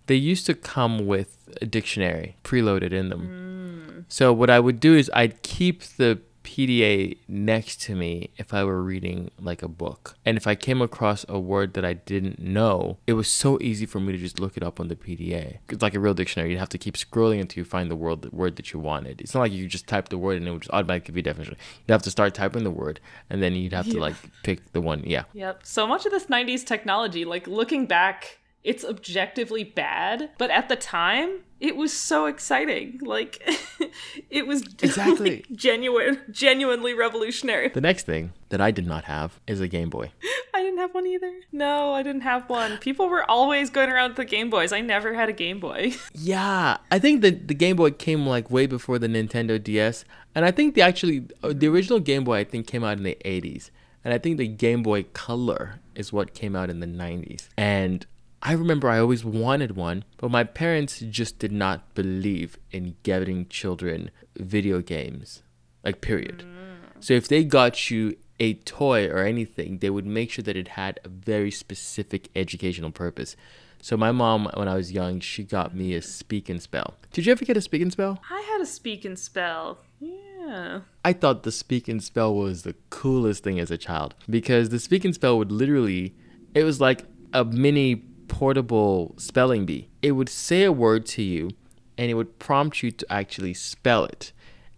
[0.08, 3.24] they used to come with a dictionary preloaded in them.
[3.28, 4.03] Mm.
[4.08, 8.64] So what I would do is I'd keep the PDA next to me if I
[8.64, 10.16] were reading like a book.
[10.24, 13.88] And if I came across a word that I didn't know, it was so easy
[13.88, 15.58] for me to just look it up on the PDA.
[15.70, 16.52] It's like a real dictionary.
[16.52, 19.22] You'd have to keep scrolling until you find the word, the word that you wanted.
[19.22, 21.22] It's not like you just type the word and it would just automatically give you
[21.22, 21.58] a definition.
[21.88, 24.82] You'd have to start typing the word and then you'd have to like pick the
[24.82, 25.04] one.
[25.04, 25.24] Yeah.
[25.34, 25.62] Yep.
[25.64, 30.76] So much of this 90s technology, like looking back, it's objectively bad, but at the
[30.76, 32.99] time, it was so exciting.
[33.01, 33.41] Like
[34.30, 35.30] it was Exactly.
[35.38, 37.70] like, genuine genuinely revolutionary.
[37.70, 40.11] The next thing that I did not have is a Game Boy.
[40.53, 41.32] I didn't have one either.
[41.51, 42.78] No, I didn't have one.
[42.80, 44.72] People were always going around with the Game Boys.
[44.74, 45.93] I never had a Game Boy.
[46.13, 50.43] Yeah, I think the the Game Boy came like way before the Nintendo DS, and
[50.43, 53.18] I think the actually uh, the original Game Boy I think came out in the
[53.24, 53.70] 80s,
[54.03, 57.47] and I think the Game Boy Color is what came out in the 90s.
[57.57, 58.05] And
[58.48, 63.48] I remember I always wanted one, but my parents just did not believe in getting
[63.48, 65.41] children video games,
[65.84, 66.46] like period.
[66.46, 67.04] Mm.
[67.04, 70.68] So if they got you a toy or anything, they would make sure that it
[70.70, 73.36] had a very specific educational purpose.
[73.82, 76.98] So my mom, when I was young, she got me a speak and spell.
[77.14, 78.22] Did you ever get a speak and spell?
[78.30, 79.80] I had a speak and spell.
[80.00, 80.82] Yeah.
[81.04, 84.78] I thought the speak and spell was the coolest thing as a child because the
[84.78, 86.14] speak and spell would literally,
[86.54, 89.89] it was like a mini portable spelling bee.
[90.01, 91.51] It would say a word to you
[91.97, 94.32] and it would prompt you to actually spell it.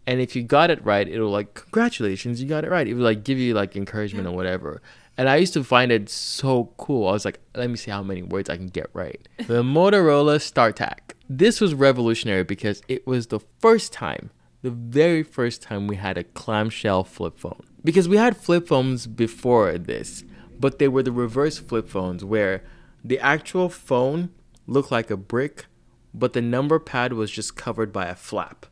[0.05, 2.87] And if you got it right, it'll like, congratulations, you got it right.
[2.87, 4.81] It would like give you like encouragement or whatever.
[5.17, 7.07] And I used to find it so cool.
[7.07, 9.27] I was like, let me see how many words I can get right.
[9.37, 11.13] The Motorola StarTAC.
[11.29, 14.29] This was revolutionary because it was the first time
[14.61, 17.63] the very first time we had a clamshell flip phone.
[17.83, 20.23] Because we had flip phones before this,
[20.59, 22.63] but they were the reverse flip phones where
[23.07, 24.31] the actual phone
[24.65, 25.65] looked like a brick,
[26.13, 28.65] but the number pad was just covered by a flap.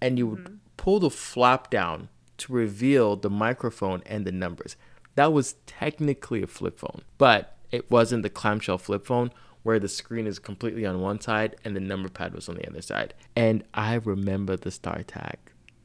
[0.00, 0.54] And you would hmm.
[0.76, 2.08] pull the flap down
[2.38, 4.76] to reveal the microphone and the numbers.
[5.14, 9.30] That was technically a flip phone, but it wasn't the clamshell flip phone
[9.62, 12.68] where the screen is completely on one side and the number pad was on the
[12.68, 13.14] other side.
[13.34, 15.36] And I remember the star StarTAC.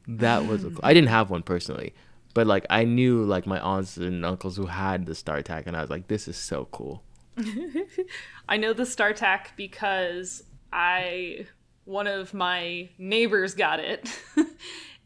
[0.08, 1.94] That was I didn't have one personally,
[2.34, 5.76] but like I knew like my aunts and uncles who had the star StarTAC, and
[5.76, 7.04] I was like, this is so cool.
[8.48, 11.46] I know the StarTAC because I
[11.84, 14.08] one of my neighbors got it.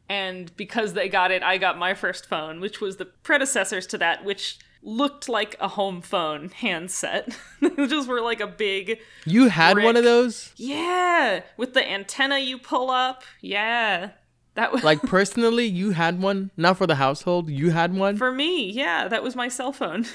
[0.08, 3.98] and because they got it, I got my first phone, which was the predecessors to
[3.98, 7.36] that, which looked like a home phone handset.
[7.76, 10.52] They just were like a big You had one of those?
[10.56, 13.22] yeah, with the antenna you pull up.
[13.40, 14.10] Yeah.
[14.54, 16.50] That was Like personally, you had one?
[16.56, 18.16] Not for the household, you had one?
[18.16, 18.70] for me.
[18.70, 20.06] Yeah, that was my cell phone.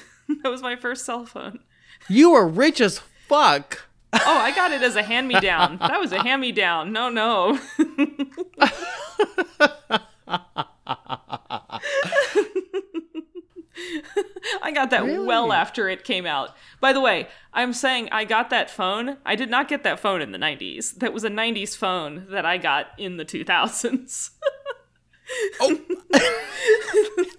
[0.42, 1.60] that was my first cell phone.
[2.08, 3.86] You were rich as fuck.
[4.12, 5.78] Oh, I got it as a hand me down.
[5.78, 6.92] That was a hand me down.
[6.92, 7.58] No, no.
[14.62, 16.50] I got that well after it came out.
[16.80, 19.16] By the way, I'm saying I got that phone.
[19.24, 20.96] I did not get that phone in the 90s.
[20.96, 24.30] That was a 90s phone that I got in the 2000s.
[25.60, 25.78] Oh,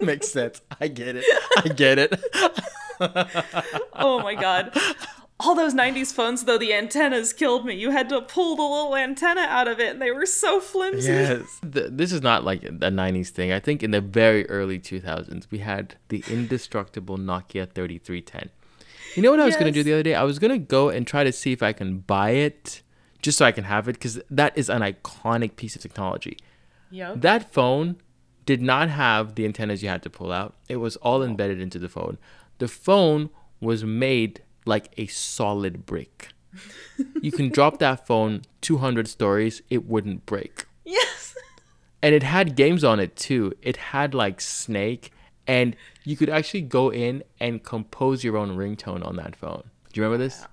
[0.00, 0.60] makes sense.
[0.80, 1.24] I get it.
[1.58, 2.20] I get it.
[3.96, 4.76] Oh my god.
[5.40, 7.74] All those 90s phones, though, the antennas killed me.
[7.74, 11.10] You had to pull the little antenna out of it, and they were so flimsy.
[11.10, 11.60] Yes.
[11.60, 13.50] Th- this is not like a 90s thing.
[13.50, 18.50] I think in the very early 2000s, we had the indestructible Nokia 3310.
[19.16, 20.14] You know what I was going to do the other day?
[20.14, 22.82] I was going to go and try to see if I can buy it
[23.20, 26.36] just so I can have it because that is an iconic piece of technology.
[26.94, 27.22] Yep.
[27.22, 27.96] That phone
[28.46, 30.54] did not have the antennas you had to pull out.
[30.68, 32.18] It was all embedded into the phone.
[32.58, 33.30] The phone
[33.60, 36.28] was made like a solid brick.
[37.20, 40.66] you can drop that phone 200 stories, it wouldn't break.
[40.84, 41.34] yes.
[42.00, 43.54] And it had games on it too.
[43.62, 45.10] It had like Snake,
[45.46, 45.74] and
[46.04, 49.64] you could actually go in and compose your own ringtone on that phone.
[49.92, 50.46] Do you remember this?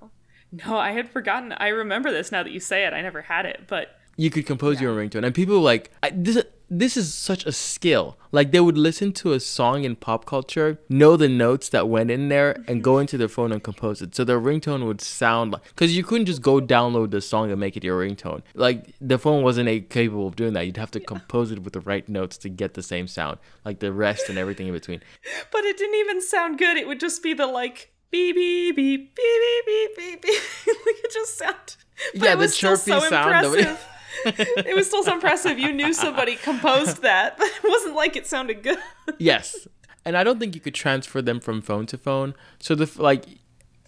[0.65, 1.51] No, I had forgotten.
[1.57, 2.93] I remember this now that you say it.
[2.93, 4.84] I never had it, but you could compose yeah.
[4.84, 5.26] your own ringtone.
[5.26, 6.43] And people like I, this.
[6.74, 8.18] This is such a skill.
[8.32, 12.09] Like they would listen to a song in pop culture, know the notes that went
[12.09, 12.80] in there, and mm-hmm.
[12.80, 14.16] go into their phone and compose it.
[14.16, 17.59] So their ringtone would sound like because you couldn't just go download the song and
[17.59, 18.41] make it your ringtone.
[18.53, 20.66] Like the phone wasn't capable of doing that.
[20.66, 21.07] You'd have to yeah.
[21.07, 24.38] compose it with the right notes to get the same sound, like the rest and
[24.38, 25.01] everything in between.
[25.51, 26.78] But it didn't even sound good.
[26.78, 30.41] It would just be the like beep beep beep beep beep beep beep.
[30.86, 31.76] like it just sounded.
[32.14, 33.45] Yeah, the chirpy so sound.
[33.45, 33.88] Impressive.
[34.26, 35.59] it was still so impressive.
[35.59, 38.78] You knew somebody composed that, but it wasn't like it sounded good.
[39.18, 39.68] Yes,
[40.05, 42.34] and I don't think you could transfer them from phone to phone.
[42.59, 43.26] So the like,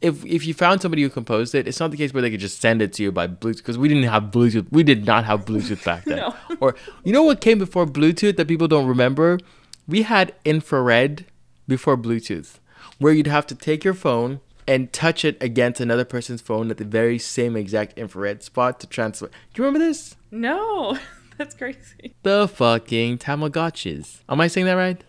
[0.01, 2.39] if if you found somebody who composed it, it's not the case where they could
[2.39, 4.67] just send it to you by Bluetooth because we didn't have Bluetooth.
[4.71, 6.17] We did not have Bluetooth back then.
[6.23, 6.35] No.
[6.59, 9.39] Or you know what came before Bluetooth that people don't remember?
[9.87, 11.25] We had infrared
[11.67, 12.59] before Bluetooth,
[12.99, 16.77] where you'd have to take your phone and touch it against another person's phone at
[16.77, 19.27] the very same exact infrared spot to transfer.
[19.27, 20.15] Do you remember this?
[20.31, 20.97] No,
[21.37, 22.15] that's crazy.
[22.23, 24.21] The fucking Tamagotchis.
[24.29, 25.03] Am I saying that right?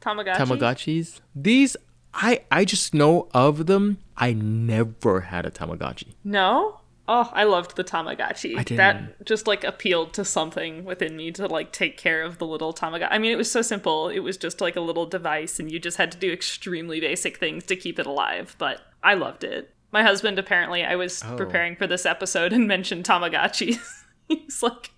[0.00, 0.36] Tamagotchi.
[0.36, 1.20] Tamagotchis.
[1.34, 1.76] These
[2.14, 3.98] I I just know of them.
[4.16, 6.14] I never had a Tamagotchi.
[6.24, 6.80] No.
[7.10, 8.58] Oh, I loved the Tamagotchi.
[8.58, 8.76] I didn't.
[8.76, 12.74] That just like appealed to something within me to like take care of the little
[12.74, 13.08] Tamagotchi.
[13.10, 14.10] I mean, it was so simple.
[14.10, 17.38] It was just like a little device, and you just had to do extremely basic
[17.38, 18.56] things to keep it alive.
[18.58, 19.74] But I loved it.
[19.92, 21.36] My husband apparently, I was Oh.
[21.36, 23.78] preparing for this episode and mentioned Tamagotchis.
[24.28, 24.90] He's like,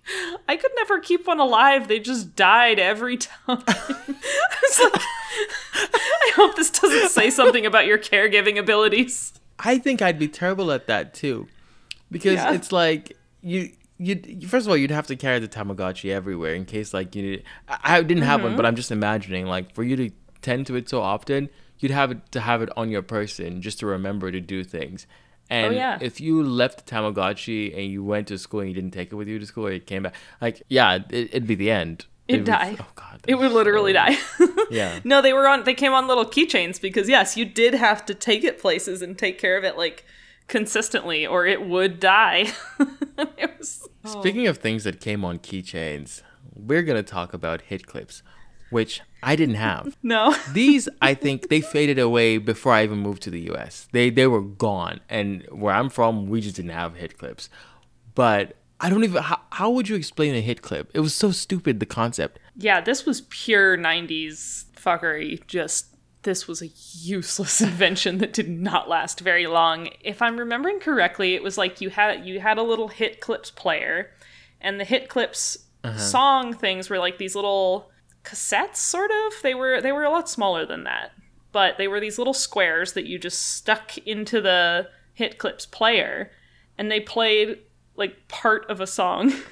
[0.49, 1.87] I could never keep one alive.
[1.87, 3.39] They just died every time.
[3.47, 5.01] I was like,
[5.73, 9.33] I hope this doesn't say something about your caregiving abilities.
[9.57, 11.47] I think I'd be terrible at that too,
[12.09, 12.53] because Yeah.
[12.53, 13.71] it's like you.
[14.03, 17.43] You first of all, you'd have to carry the Tamagotchi everywhere in case like you.
[17.69, 18.57] I I didn't have one, mm-hmm.
[18.57, 20.09] but I'm just imagining like for you to
[20.41, 21.49] tend to it so often,
[21.81, 25.05] you'd have it to have it on your person just to remember to do things.
[25.49, 25.97] And oh, yeah.
[25.99, 29.15] if you left the Tamagotchi and you went to school and you didn't take it
[29.15, 32.05] with you to school, or it came back, like yeah, it, it'd be the end.
[32.29, 32.77] It'd was- die.
[32.79, 34.17] Oh god, It would literally die.
[34.71, 35.01] Yeah.
[35.03, 35.65] No, they were on.
[35.65, 39.17] They came on little keychains because yes, you did have to take it places and
[39.17, 40.05] take care of it like
[40.47, 42.53] consistently, or it would die.
[43.17, 43.89] it was.
[44.05, 46.21] Speaking of things that came on keychains,
[46.55, 48.23] we're gonna talk about hit clips,
[48.71, 49.95] which I didn't have.
[50.03, 50.35] No.
[50.51, 53.87] These, I think, they faded away before I even moved to the U.S.
[53.91, 57.49] They they were gone, and where I'm from, we just didn't have hit clips.
[58.15, 59.21] But I don't even.
[59.21, 60.89] How, how would you explain a hit clip?
[60.93, 62.39] It was so stupid the concept.
[62.57, 65.45] Yeah, this was pure '90s fuckery.
[65.45, 66.69] Just this was a
[66.99, 69.89] useless invention that did not last very long.
[70.01, 73.51] If I'm remembering correctly, it was like you had you had a little hit clips
[73.51, 74.11] player,
[74.59, 75.97] and the hit clips uh-huh.
[75.97, 77.90] song things were like these little
[78.23, 79.33] cassettes, sort of.
[79.43, 81.11] They were they were a lot smaller than that,
[81.51, 86.31] but they were these little squares that you just stuck into the hit clips player,
[86.77, 87.59] and they played
[87.95, 89.33] like part of a song.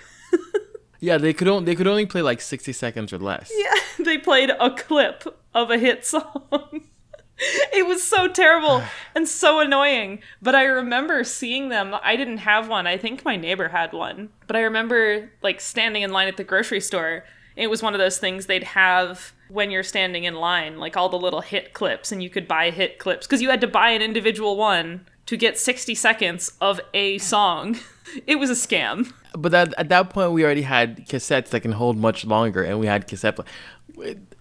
[1.00, 3.52] Yeah, they could only they could only play like 60 seconds or less.
[3.56, 3.74] Yeah,
[4.06, 6.82] they played a clip of a hit song.
[7.74, 8.84] it was so terrible
[9.16, 10.20] and so annoying.
[10.42, 11.96] But I remember seeing them.
[12.04, 12.86] I didn't have one.
[12.86, 14.30] I think my neighbor had one.
[14.46, 17.24] But I remember like standing in line at the grocery store.
[17.60, 21.10] It was one of those things they'd have when you're standing in line, like all
[21.10, 23.90] the little hit clips, and you could buy hit clips because you had to buy
[23.90, 27.78] an individual one to get 60 seconds of a song.
[28.26, 29.14] It was a scam.
[29.38, 32.80] But that, at that point, we already had cassettes that can hold much longer, and
[32.80, 33.38] we had cassette.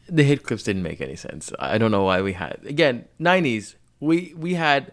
[0.09, 1.53] The hit clips didn't make any sense.
[1.59, 2.61] I don't know why we had.
[2.65, 3.75] Again, '90s.
[4.01, 4.93] We we had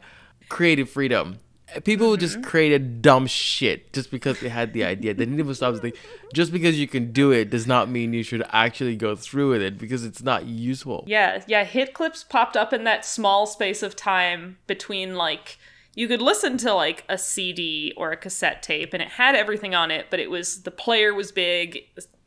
[0.50, 1.38] creative freedom.
[1.84, 2.43] People would just mm-hmm.
[2.43, 5.13] created dumb shit just because they had the idea.
[5.13, 5.95] They didn't even stop to think.
[6.34, 9.61] Just because you can do it does not mean you should actually go through with
[9.61, 11.03] it because it's not useful.
[11.07, 15.57] Yeah, yeah, hit clips popped up in that small space of time between like
[15.95, 19.74] you could listen to like a CD or a cassette tape and it had everything
[19.74, 21.80] on it, but it was the player was big,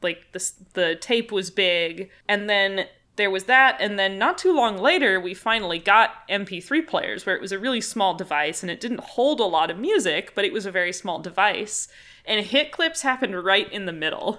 [0.03, 2.87] like the the tape was big, and then
[3.19, 7.37] there was that, and then not too long later, we finally got MP3 players where
[7.37, 10.47] it was a really small device and it didn't hold a lot of music, but
[10.47, 11.89] it was a very small device.
[12.25, 14.39] And hit clips happened right in the middle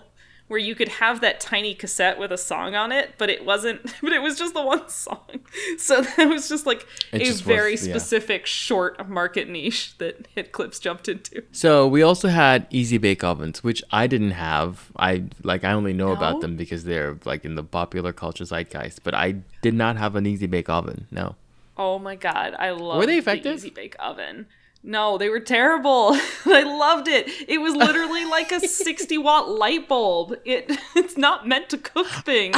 [0.50, 3.82] where you could have that tiny cassette with a song on it, but it wasn't,
[4.02, 5.20] but it was just the one song.
[5.78, 7.78] So that was just like It a just was- very yeah.
[7.78, 11.44] specific short market niche that Hit Clips jumped into.
[11.52, 14.92] So we also had easy bake ovens, which I didn't have.
[14.98, 16.14] I like I only know No?
[16.14, 19.04] about them because they're like in the popular culture zeitgeist.
[19.04, 21.08] But I did not have an easy bake oven.
[21.10, 21.36] No.
[21.78, 23.56] Oh my god, I love Were they the effective?
[23.56, 24.48] Easy Bake Oven.
[24.82, 26.12] No, they were terrible.
[26.46, 27.28] I loved it.
[27.48, 30.36] It was literally like a 60 watt light bulb.
[30.46, 32.56] It it's not meant to cook things.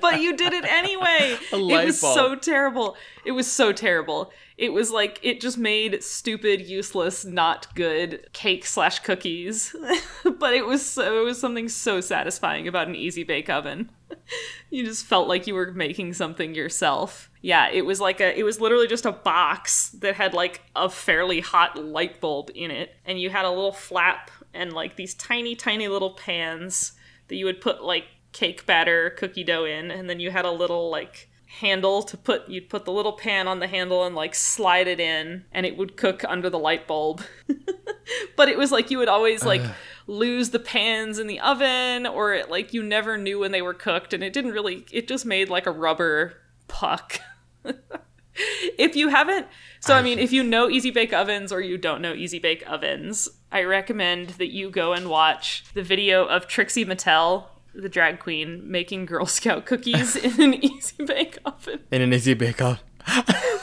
[0.00, 1.36] but you did it anyway.
[1.52, 2.14] It was bulb.
[2.14, 2.96] so terrible.
[3.24, 4.32] It was so terrible.
[4.56, 9.74] It was like it just made stupid, useless, not good cake slash cookies.
[10.38, 13.90] but it was so, it was something so satisfying about an easy bake oven.
[14.70, 17.27] you just felt like you were making something yourself.
[17.40, 20.88] Yeah, it was like a it was literally just a box that had like a
[20.88, 22.94] fairly hot light bulb in it.
[23.04, 26.92] And you had a little flap and like these tiny tiny little pans
[27.28, 29.90] that you would put like cake batter, cookie dough in.
[29.90, 33.48] And then you had a little like handle to put you'd put the little pan
[33.48, 36.86] on the handle and like slide it in and it would cook under the light
[36.86, 37.22] bulb.
[38.36, 39.62] but it was like you would always like
[40.06, 43.74] lose the pans in the oven or it, like you never knew when they were
[43.74, 44.12] cooked.
[44.12, 46.34] And it didn't really it just made like a rubber
[46.68, 47.20] puck
[48.78, 49.46] if you haven't
[49.80, 52.62] so i mean if you know easy bake ovens or you don't know easy bake
[52.70, 58.18] ovens i recommend that you go and watch the video of trixie mattel the drag
[58.18, 62.80] queen making girl scout cookies in an easy bake oven In an easy bake oven.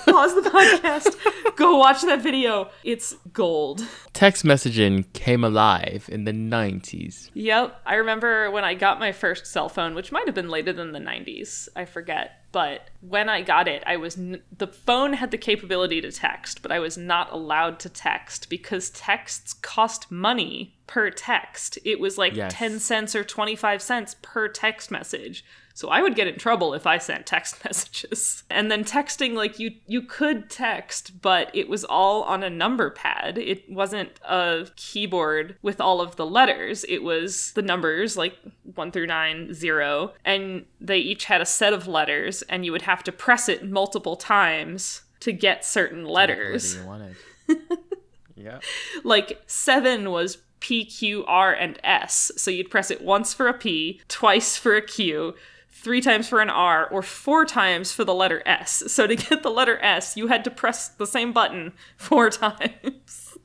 [0.05, 6.31] pause the podcast go watch that video it's gold Text messaging came alive in the
[6.31, 7.29] 90s.
[7.33, 7.81] Yep.
[7.85, 10.93] I remember when I got my first cell phone, which might have been later than
[10.93, 11.67] the 90s.
[11.75, 12.45] I forget.
[12.53, 16.61] But when I got it, I was n- the phone had the capability to text,
[16.61, 21.77] but I was not allowed to text because texts cost money per text.
[21.83, 22.53] It was like Yes.
[22.53, 25.43] 10 cents or 25 cents per text message.
[25.75, 28.43] So I would get in trouble if I sent text messages.
[28.49, 32.89] And then texting like you you could text, but it was all on a number
[32.89, 33.37] pad.
[33.37, 36.85] It wasn't a keyboard with all of the letters.
[36.87, 38.37] It was the numbers like
[38.73, 42.83] 1 through 9, 0, and they each had a set of letters and you would
[42.83, 46.77] have to press it multiple times to get certain letters.
[46.77, 47.15] Whether you wanted.
[48.35, 48.59] yeah.
[49.03, 52.31] Like 7 was P, Q, R, and S.
[52.37, 55.35] So you'd press it once for a P, twice for a Q,
[55.75, 58.83] three times for an R, or four times for the letter S.
[58.87, 63.37] So to get the letter S, you had to press the same button four times.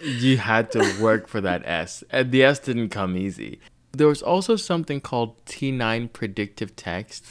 [0.00, 2.02] You had to work for that S.
[2.10, 3.60] And the S didn't come easy.
[3.92, 7.24] There was also something called T9 predictive text.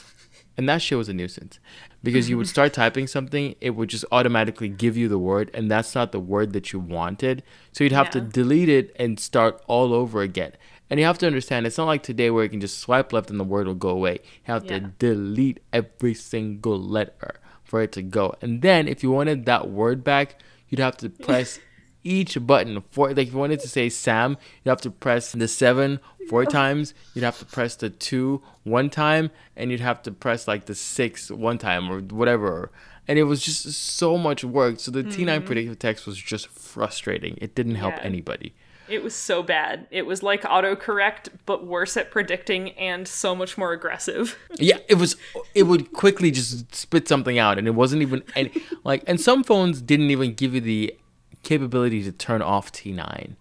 [0.56, 1.58] And that shit was a nuisance.
[2.02, 5.70] Because you would start typing something, it would just automatically give you the word, and
[5.70, 7.42] that's not the word that you wanted.
[7.72, 10.52] So you'd have to delete it and start all over again.
[10.94, 13.28] And you have to understand, it's not like today where you can just swipe left
[13.28, 14.20] and the word will go away.
[14.46, 18.36] You have to delete every single letter for it to go.
[18.40, 21.58] And then if you wanted that word back, you'd have to press
[22.04, 25.48] each button for like if you wanted to say Sam, you'd have to press the
[25.48, 30.12] seven four times, you'd have to press the two one time, and you'd have to
[30.12, 32.70] press like the six one time or whatever.
[33.08, 34.78] And it was just so much work.
[34.78, 35.44] So the T9 mm-hmm.
[35.44, 37.36] predictive text was just frustrating.
[37.40, 38.02] It didn't help Yeah.
[38.04, 38.54] anybody.
[38.88, 39.86] It was so bad.
[39.90, 44.38] It was like autocorrect, but worse at predicting and so much more aggressive.
[44.56, 45.16] Yeah, it was.
[45.54, 48.52] It would quickly just spit something out, and it wasn't even any
[48.84, 49.02] like.
[49.06, 50.96] And some phones didn't even give you the
[51.42, 53.34] capability to turn off T9.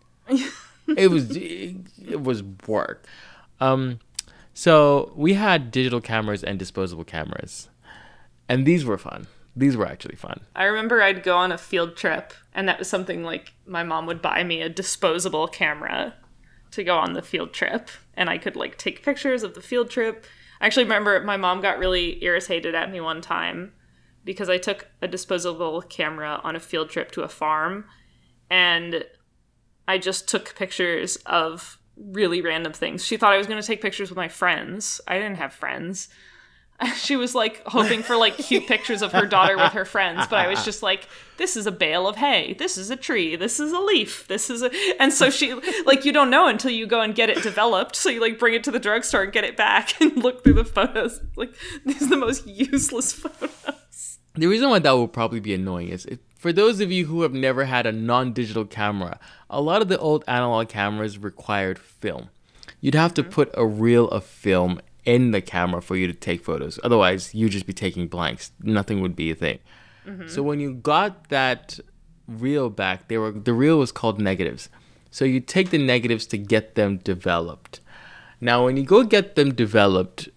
[0.98, 1.76] it was it,
[2.08, 3.06] it was work.
[3.60, 4.00] Um,
[4.56, 7.70] so we had digital cameras and disposable cameras,
[8.50, 9.28] and these were fun.
[9.56, 10.42] These were actually fun.
[10.56, 14.06] I remember I'd go on a field trip, and that was something like my mom
[14.08, 16.16] would buy me a disposable camera
[16.72, 19.90] to go on the field trip, and I could like take pictures of the field
[19.92, 20.26] trip.
[20.60, 23.74] I actually remember my mom got really irritated at me one time
[24.26, 27.86] because I took a disposable camera on a field trip to a farm,
[28.50, 29.06] and
[29.88, 33.06] I just took pictures of really random things.
[33.06, 35.00] She thought I was going to take pictures with my friends.
[35.08, 36.08] I didn't have friends.
[36.96, 40.40] She was like hoping for like cute pictures of her daughter with her friends, but
[40.40, 41.08] I was just like,
[41.38, 42.56] this is a bale of hay.
[42.58, 43.36] This is a tree.
[43.36, 44.28] This is a leaf.
[44.28, 44.72] This is a.
[45.00, 45.54] And so she,
[45.86, 47.96] like, you don't know until you go and get it developed.
[47.96, 50.54] So you like bring it to the drugstore and get it back and look through
[50.54, 51.22] the photos.
[51.36, 51.56] Like,
[51.86, 54.20] these are the most useless photos.
[54.36, 57.22] The reason why that will probably be annoying is if For those of you who
[57.22, 59.20] have never had a non digital camera,
[59.50, 62.30] a lot of the old analog cameras required film.
[62.82, 63.32] You'd have to mm-hmm.
[63.32, 66.80] put a reel of film in the camera for you to take photos.
[66.84, 68.52] Otherwise, you'd just be taking blanks.
[68.62, 69.60] Nothing would be a thing.
[70.06, 70.28] Mm-hmm.
[70.28, 71.80] So when you got that
[72.28, 74.70] reel back, they were the reel was called negatives.
[75.12, 77.80] So you take the negatives to get them developed.
[78.42, 80.28] Now, when you go get them developed,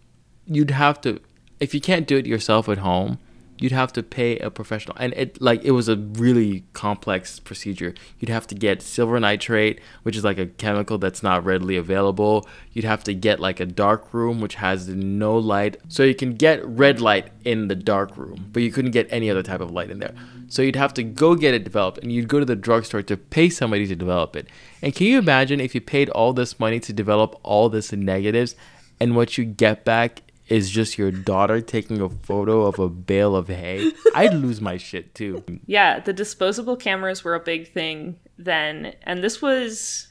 [0.47, 1.21] you'd have to,
[1.59, 3.19] if you can't do it yourself at home,
[3.59, 4.97] you'd have to pay a professional.
[4.99, 7.95] And it like it was a really complex procedure.
[8.19, 12.47] You'd have to get silver nitrate, which is like a chemical that's not readily available.
[12.73, 15.79] You'd have to get like a dark room, which has no light.
[15.89, 19.31] So you can get red light in the dark room, but you couldn't get any
[19.31, 20.15] other type of light in there.
[20.49, 23.17] So you'd have to go get it developed, and you'd go to the drugstore to
[23.17, 24.47] pay somebody to develop it.
[24.81, 28.55] And can you imagine if you paid all this money to develop all this negatives,
[29.01, 33.35] and what you get back is just your daughter taking a photo of a bale
[33.35, 33.93] of hay?
[34.15, 35.45] I'd lose my shit too.
[35.67, 40.09] Yeah, the disposable cameras were a big thing then, and this was.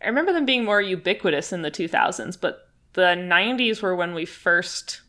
[0.00, 4.24] I remember them being more ubiquitous in the 2000s, but the 90s were when we
[4.24, 5.00] first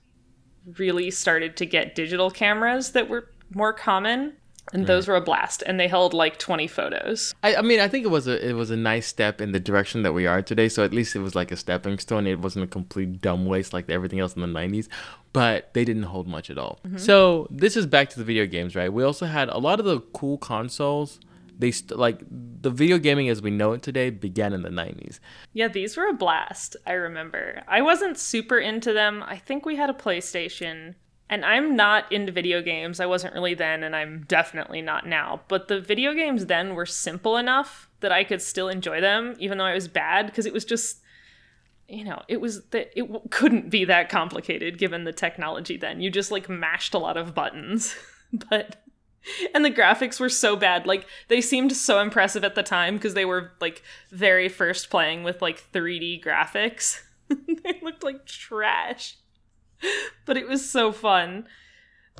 [0.78, 4.34] really started to get digital cameras that were more common,
[4.74, 7.34] and those were a blast, and they held like 20 photos.
[7.44, 9.60] I, I mean, I think it was a it was a nice step in the
[9.60, 10.70] direction that we are today.
[10.70, 12.28] So at least it was like a stepping stone.
[12.28, 14.88] It wasn't a complete dumb waste like everything else in the '90s,
[15.34, 16.80] but they didn't hold much at all.
[16.86, 16.98] Mm-hmm.
[16.98, 18.92] So this is back to the video games, right?
[18.92, 21.20] We also had a lot of the cool consoles.
[21.58, 25.20] They st- like the video gaming as we know it today began in the '90s.
[25.54, 27.64] Yeah, these were a blast, I remember.
[27.68, 29.24] I wasn't super into them.
[29.26, 30.96] I think we had a PlayStation,
[31.30, 33.00] and I'm not into video games.
[33.00, 35.42] I wasn't really then, and I'm definitely not now.
[35.48, 39.58] But the video games then were simple enough that I could still enjoy them, even
[39.58, 41.02] though I was bad, because it was just.
[41.92, 46.02] You know, it was that it w- couldn't be that complicated given the technology then.
[46.02, 47.96] You just like mashed a lot of buttons.
[48.52, 48.84] but
[49.54, 50.86] and the graphics were so bad.
[50.86, 55.24] Like they seemed so impressive at the time because they were like very first playing
[55.24, 57.02] with like 3D graphics.
[57.28, 59.18] they looked like trash.
[60.26, 61.48] But it was so fun.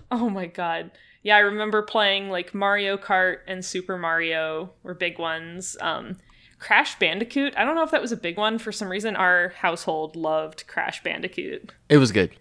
[0.10, 0.92] Oh my god.
[1.22, 5.78] Yeah, I remember playing like Mario Kart and Super Mario were big ones.
[5.80, 6.18] Um
[6.58, 7.54] Crash Bandicoot.
[7.56, 10.66] I don't know if that was a big one for some reason our household loved
[10.68, 11.72] Crash Bandicoot.
[11.88, 12.32] It was good.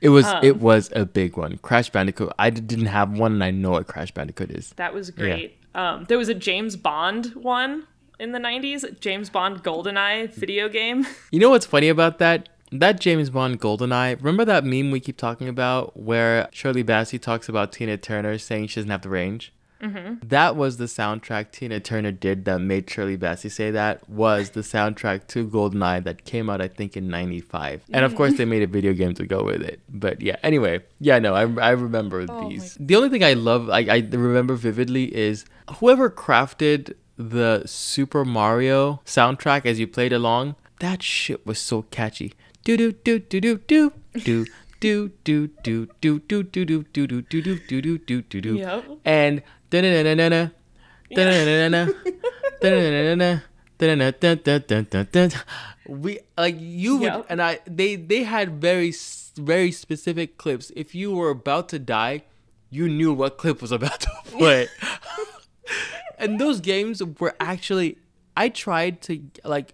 [0.00, 1.58] It was it was a big one.
[1.58, 2.32] Crash Bandicoot.
[2.38, 4.72] I didn't have one, and I know what Crash Bandicoot is.
[4.76, 5.58] That was great.
[5.74, 7.86] Um, there was a James Bond one
[8.18, 11.06] in the 90s, James Bond GoldenEye video game.
[11.30, 12.48] You know what's funny about that?
[12.72, 14.16] That James Bond GoldenEye.
[14.16, 18.68] Remember that meme we keep talking about where Shirley Bassey talks about Tina Turner saying
[18.68, 19.52] she doesn't have the range?
[19.80, 20.26] Mm-hmm.
[20.28, 24.08] That was the soundtrack Tina Turner did that made Shirley Bassey say that.
[24.10, 28.36] Was the soundtrack to GoldenEye that came out I think in '95, and of course
[28.36, 29.80] they made a video game to go with it.
[29.88, 32.76] But yeah, anyway, yeah, no, I, I remember these.
[32.80, 35.44] The only thing I love, I, I remember vividly, is
[35.76, 40.56] whoever crafted the Super Mario soundtrack as you played along.
[40.80, 42.34] That shit was so catchy.
[42.68, 44.44] Do do do do do do do.
[44.78, 48.40] Do do do do do do do do do do do do do do do
[48.42, 48.84] do Yep.
[49.06, 50.50] and da na na na na
[51.16, 51.86] da na na na
[53.80, 55.40] da na na na na
[55.88, 57.26] we like you would Yep.
[57.30, 58.92] and I they they had very
[59.40, 60.70] very specific clips.
[60.76, 62.20] If you were about to die,
[62.68, 64.68] you knew what clip was about to play.
[66.18, 67.96] and those games were actually
[68.36, 69.72] I tried to like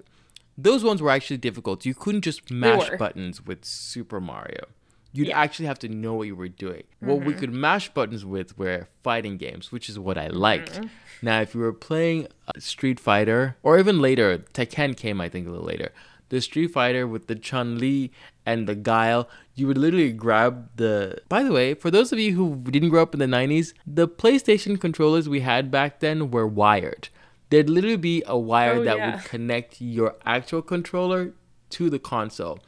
[0.56, 1.84] those ones were actually difficult.
[1.84, 4.66] You couldn't just mash buttons with Super Mario.
[5.12, 5.38] You'd Yeah.
[5.40, 6.82] actually have to know what you were doing.
[6.98, 10.80] What we could mash buttons with were fighting games, which is what I liked.
[11.22, 15.46] Now, if you were playing uh, Street Fighter, or even later, Tekken came, I think,
[15.46, 15.92] a little later.
[16.30, 18.10] The Street Fighter with the Chun Li
[18.44, 21.18] and the Guile, you would literally grab the.
[21.28, 24.08] By the way, for those of you who didn't grow up in the 90s, the
[24.08, 27.08] PlayStation controllers we had back then were wired.
[27.50, 29.16] There'd literally be a wire Oh, that yeah.
[29.16, 31.34] would connect your actual controller
[31.70, 32.58] to the console.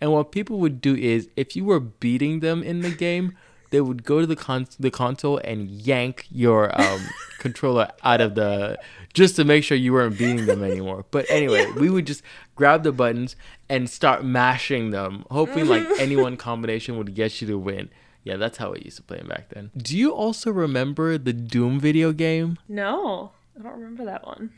[0.00, 3.36] And what people would do is, if you were beating them in the game,
[3.70, 7.00] they would go to the con- the console and yank your um,
[7.38, 8.78] controller out of the
[9.14, 11.04] just to make sure you weren't beating them anymore.
[11.10, 12.22] But anyway, we would just
[12.54, 13.34] grab the buttons
[13.68, 17.88] and start mashing them, hoping like any one combination would get you to win.
[18.24, 19.70] Yeah, that's how I used to play them back then.
[19.76, 22.58] Do you also remember the Doom video game?
[22.68, 24.50] No, I don't remember that one.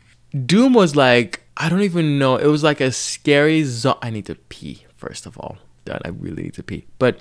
[0.47, 2.37] Doom was like I don't even know.
[2.37, 3.63] It was like a scary.
[3.65, 5.59] Zo- I need to pee first of all.
[5.85, 6.01] Done.
[6.05, 6.87] I really need to pee.
[6.99, 7.19] But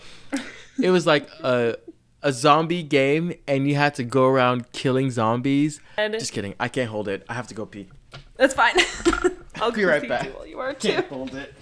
[0.82, 1.76] it was like a
[2.21, 5.82] a zombie game, and you had to go around killing zombies.
[5.97, 6.55] And Just kidding.
[6.59, 7.26] I can't hold it.
[7.28, 7.89] I have to go pee.
[8.38, 8.76] that's fine.
[9.55, 10.34] I'll Be right back.
[10.36, 11.01] While you are too.
[11.09, 11.53] hold it.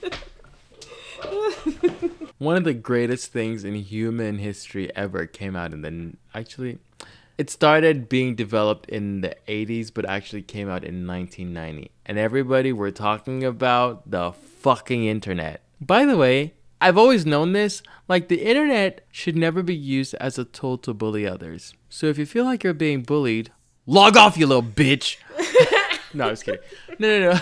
[2.37, 6.79] One of the greatest things in human history ever came out in the actually
[7.41, 11.89] It started being developed in the 80s, but actually came out in 1990.
[12.05, 15.63] And everybody were talking about the fucking internet.
[15.81, 17.81] By the way, I've always known this.
[18.07, 21.73] Like, the internet should never be used as a tool to bully others.
[21.89, 23.51] So if you feel like you're being bullied,
[23.87, 25.17] log off, you little bitch.
[26.13, 26.61] no, I was kidding.
[26.99, 27.39] No, no,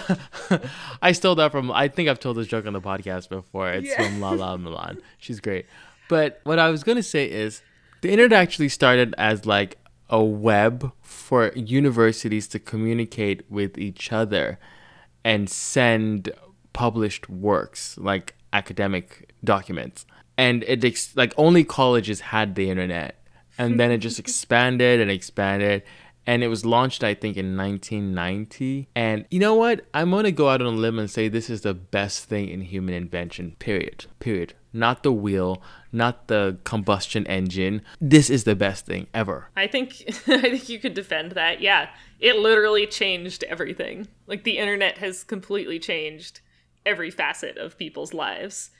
[0.49, 0.59] no.
[1.01, 3.69] I stole that from, I think I've told this joke on the podcast before.
[3.69, 3.97] It's Yeah.
[3.97, 5.01] from Lala Milan.
[5.17, 5.65] She's great.
[6.07, 7.61] But what I was going to say is
[7.99, 9.75] the internet actually started as like
[10.09, 14.59] a web for universities to communicate with each other
[15.23, 16.31] and send
[16.73, 20.05] published works like academic documents.
[20.37, 23.23] And it ex- like only colleges had the internet.
[23.57, 25.83] And then it just expanded and expanded.
[26.25, 29.85] And it was launched i think in 1990 and you know what?
[29.93, 32.49] I'm going to go out on a limb and say this is the best thing
[32.49, 34.05] in human invention period.
[34.19, 35.61] Period not the wheel
[35.91, 40.79] not the combustion engine this is the best thing ever I think I think you
[40.79, 41.61] could defend that.
[41.61, 41.89] Yeah.
[42.19, 44.07] It literally changed everything.
[44.27, 46.41] Like the internet has completely changed
[46.85, 48.71] every facet of people's lives.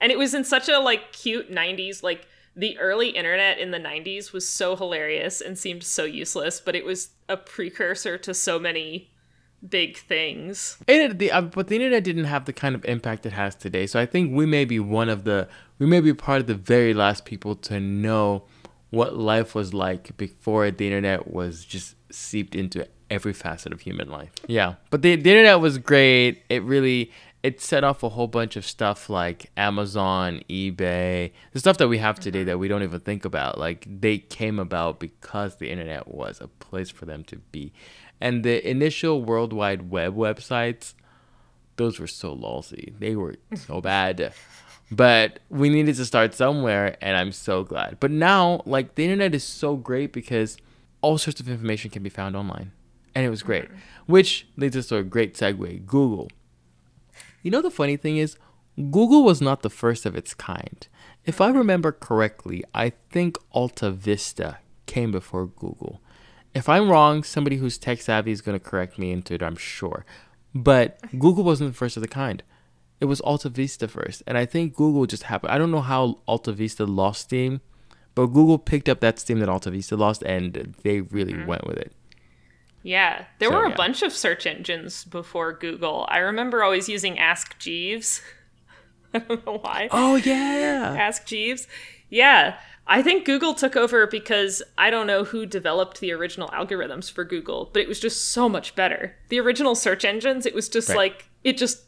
[0.00, 2.26] And it was in such a like cute 90s like
[2.56, 6.84] the early internet in the 90s was so hilarious and seemed so useless, but it
[6.84, 9.10] was a precursor to so many
[9.68, 10.78] big things.
[10.86, 13.86] Internet, the, uh, but the internet didn't have the kind of impact it has today.
[13.86, 15.48] So I think we may be one of the,
[15.78, 18.44] we may be part of the very last people to know
[18.90, 24.08] what life was like before the internet was just seeped into every facet of human
[24.08, 24.30] life.
[24.46, 26.42] Yeah, but the, the internet was great.
[26.48, 27.10] It really,
[27.42, 31.98] it set off a whole bunch of stuff like Amazon, eBay, the stuff that we
[31.98, 33.58] have today that we don't even think about.
[33.58, 37.72] Like they came about because the internet was a place for them to be.
[38.20, 40.94] And the initial World Wide Web websites,
[41.76, 42.94] those were so lousy.
[42.98, 44.32] They were so bad.
[44.90, 47.98] But we needed to start somewhere, and I'm so glad.
[48.00, 50.56] But now, like, the internet is so great because
[51.00, 52.72] all sorts of information can be found online.
[53.14, 53.46] And it was mm-hmm.
[53.46, 53.68] great.
[54.06, 56.28] Which leads us to a great segue Google.
[57.42, 58.36] You know, the funny thing is,
[58.76, 60.86] Google was not the first of its kind.
[61.24, 61.58] If I mm-hmm.
[61.58, 66.00] remember correctly, I think AltaVista came before Google.
[66.54, 69.56] If I'm wrong, somebody who's tech savvy is going to correct me into it, I'm
[69.56, 70.04] sure.
[70.54, 72.42] But Google wasn't the first of the kind.
[73.00, 74.22] It was AltaVista first.
[74.26, 75.52] And I think Google just happened.
[75.52, 77.60] I don't know how AltaVista lost steam,
[78.14, 81.46] but Google picked up that steam that AltaVista lost and they really mm-hmm.
[81.46, 81.92] went with it.
[82.84, 83.76] Yeah, there So, were a yeah.
[83.76, 86.06] bunch of search engines before Google.
[86.08, 88.20] I remember always using Ask Jeeves.
[89.14, 89.88] I don't know why.
[89.90, 90.94] Oh, yeah.
[90.98, 91.66] Ask Jeeves.
[92.10, 97.10] Yeah, I think Google took over because I don't know who developed the original algorithms
[97.10, 99.16] for Google, but it was just so much better.
[99.30, 100.96] The original search engines, it was just Right.
[100.98, 101.82] like it just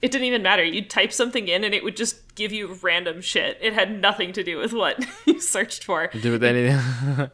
[0.00, 0.62] it didn't even matter.
[0.64, 3.58] You'd type something in and it would just give you random shit.
[3.60, 6.06] It had nothing to do with what you searched for.
[6.22, 6.78] Do with anything.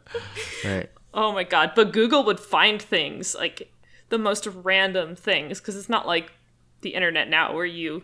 [0.64, 0.90] right.
[1.12, 3.70] Oh my god, but Google would find things like
[4.08, 6.32] the most random things because it's not like
[6.80, 8.02] the internet now where you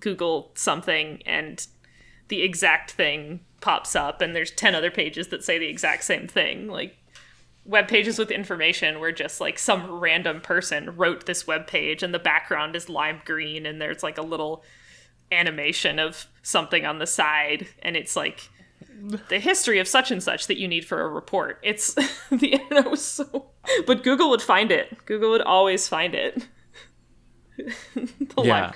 [0.00, 1.66] Google something and
[2.28, 6.26] the exact thing pops up and there's 10 other pages that say the exact same
[6.26, 6.68] thing.
[6.68, 6.96] Like
[7.64, 12.14] web pages with information where just like some random person wrote this web page and
[12.14, 14.62] the background is lime green and there's like a little
[15.30, 18.48] animation of something on the side and it's like
[19.28, 21.58] the history of such and such that you need for a report.
[21.62, 21.94] It's
[22.30, 23.50] the internet was so
[23.86, 25.04] but Google would find it.
[25.04, 26.48] Google would always find it.
[27.94, 28.72] The Yeah.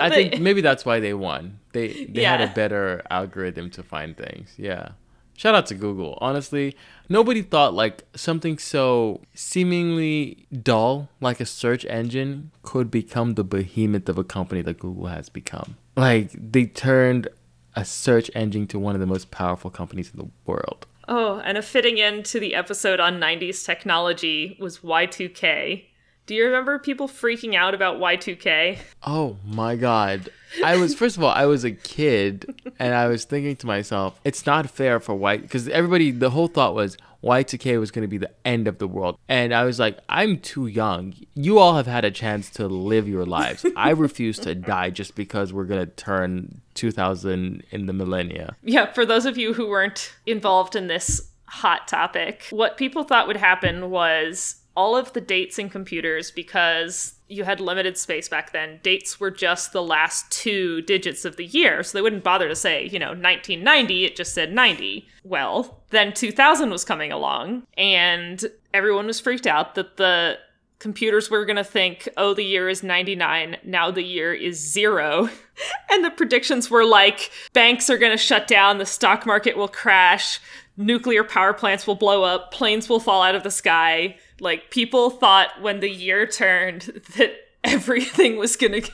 [0.00, 1.60] I think maybe that's why they won.
[1.72, 4.54] They they had a better algorithm to find things.
[4.56, 4.90] Yeah.
[5.36, 6.18] Shout out to Google.
[6.20, 6.76] Honestly,
[7.08, 14.08] nobody thought like something so seemingly dull like a search engine could become the behemoth
[14.08, 15.76] of a company that Google has become.
[15.96, 17.28] Like they turned
[17.76, 20.86] a search engine to one of the most powerful companies in the world.
[21.06, 25.84] Oh, and a fitting end to the episode on 90s technology was Y2K.
[26.28, 28.80] Do you remember people freaking out about Y2K?
[29.02, 30.28] Oh my god.
[30.62, 34.20] I was first of all, I was a kid and I was thinking to myself,
[34.24, 38.08] it's not fair for white because everybody the whole thought was Y2K was going to
[38.08, 39.16] be the end of the world.
[39.26, 41.14] And I was like, I'm too young.
[41.32, 43.64] You all have had a chance to live your lives.
[43.76, 48.54] I refuse to die just because we're going to turn 2000 in the millennia.
[48.62, 53.26] Yeah, for those of you who weren't involved in this hot topic, what people thought
[53.26, 58.52] would happen was all of the dates in computers, because you had limited space back
[58.52, 61.82] then, dates were just the last two digits of the year.
[61.82, 65.08] So they wouldn't bother to say, you know, 1990, it just said 90.
[65.24, 70.38] Well, then 2000 was coming along, and everyone was freaked out that the
[70.78, 75.28] computers were going to think, oh, the year is 99, now the year is zero.
[75.90, 79.66] and the predictions were like, banks are going to shut down, the stock market will
[79.66, 80.38] crash,
[80.76, 84.16] nuclear power plants will blow up, planes will fall out of the sky.
[84.40, 86.82] Like, people thought when the year turned
[87.16, 87.32] that
[87.64, 88.90] everything was going to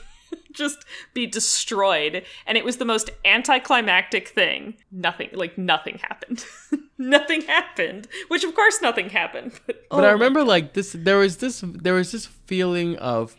[0.51, 6.45] just be destroyed and it was the most anticlimactic thing nothing like nothing happened
[6.97, 10.93] nothing happened which of course nothing happened but, But oh I my remember like this
[10.97, 13.35] there was this there was this feeling of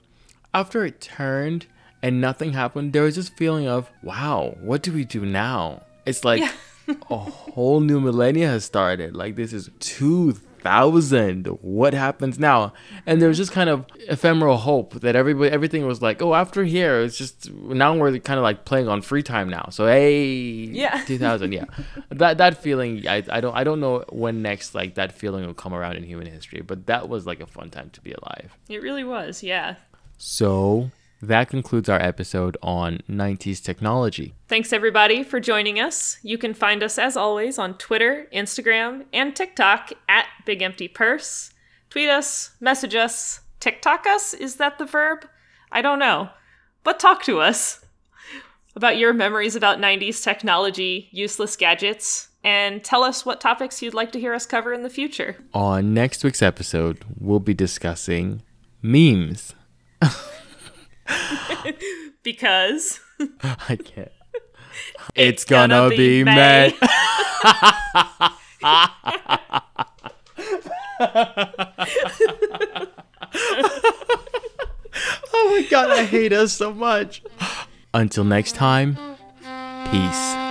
[0.55, 1.67] after it turned
[2.03, 5.83] and nothing happened, there was this feeling of, wow, what do we do now?
[6.05, 6.95] It's like Yeah.
[7.11, 9.17] a whole new millennia has started.
[9.17, 9.71] Like this is
[10.67, 11.47] 2000.
[11.62, 12.73] What happens now?
[13.07, 16.64] And there was just kind of ephemeral hope that everybody everything was like, oh, after
[16.64, 19.69] here, it's just now we're kind of like playing on free time now.
[19.71, 21.03] So hey, Yeah.
[21.07, 21.64] 2000, yeah.
[22.11, 25.55] that that feeling I, I don't I don't know when next like that feeling will
[25.55, 28.57] come around in human history, but that was like a fun time to be alive.
[28.69, 29.77] it really was yeah
[30.19, 30.91] So
[31.27, 34.35] that concludes our episode on 90s technology.
[34.49, 36.18] Thanks everybody for joining us.
[36.22, 41.53] You can find us as always on Twitter, Instagram, and TikTok at Big Empty Purse.
[41.91, 44.35] Tweet us, message us, TikTok us.
[44.35, 45.27] Is that the verb?
[45.72, 46.31] I don't know.
[46.85, 47.85] But talk to us
[48.77, 54.12] about your memories about 90s technology, useless gadgets, and tell us what topics you'd like
[54.12, 55.37] to hear us cover in the future.
[55.53, 58.43] On next week's episode, we'll be discussing
[58.83, 59.55] memes.
[62.23, 63.01] Because
[63.43, 64.11] I can't.
[65.15, 66.75] It's, gonna, be, met.
[66.83, 66.87] oh
[75.33, 77.23] my god, I hate us so much.
[77.95, 78.99] Until next time,
[79.91, 80.46] peace.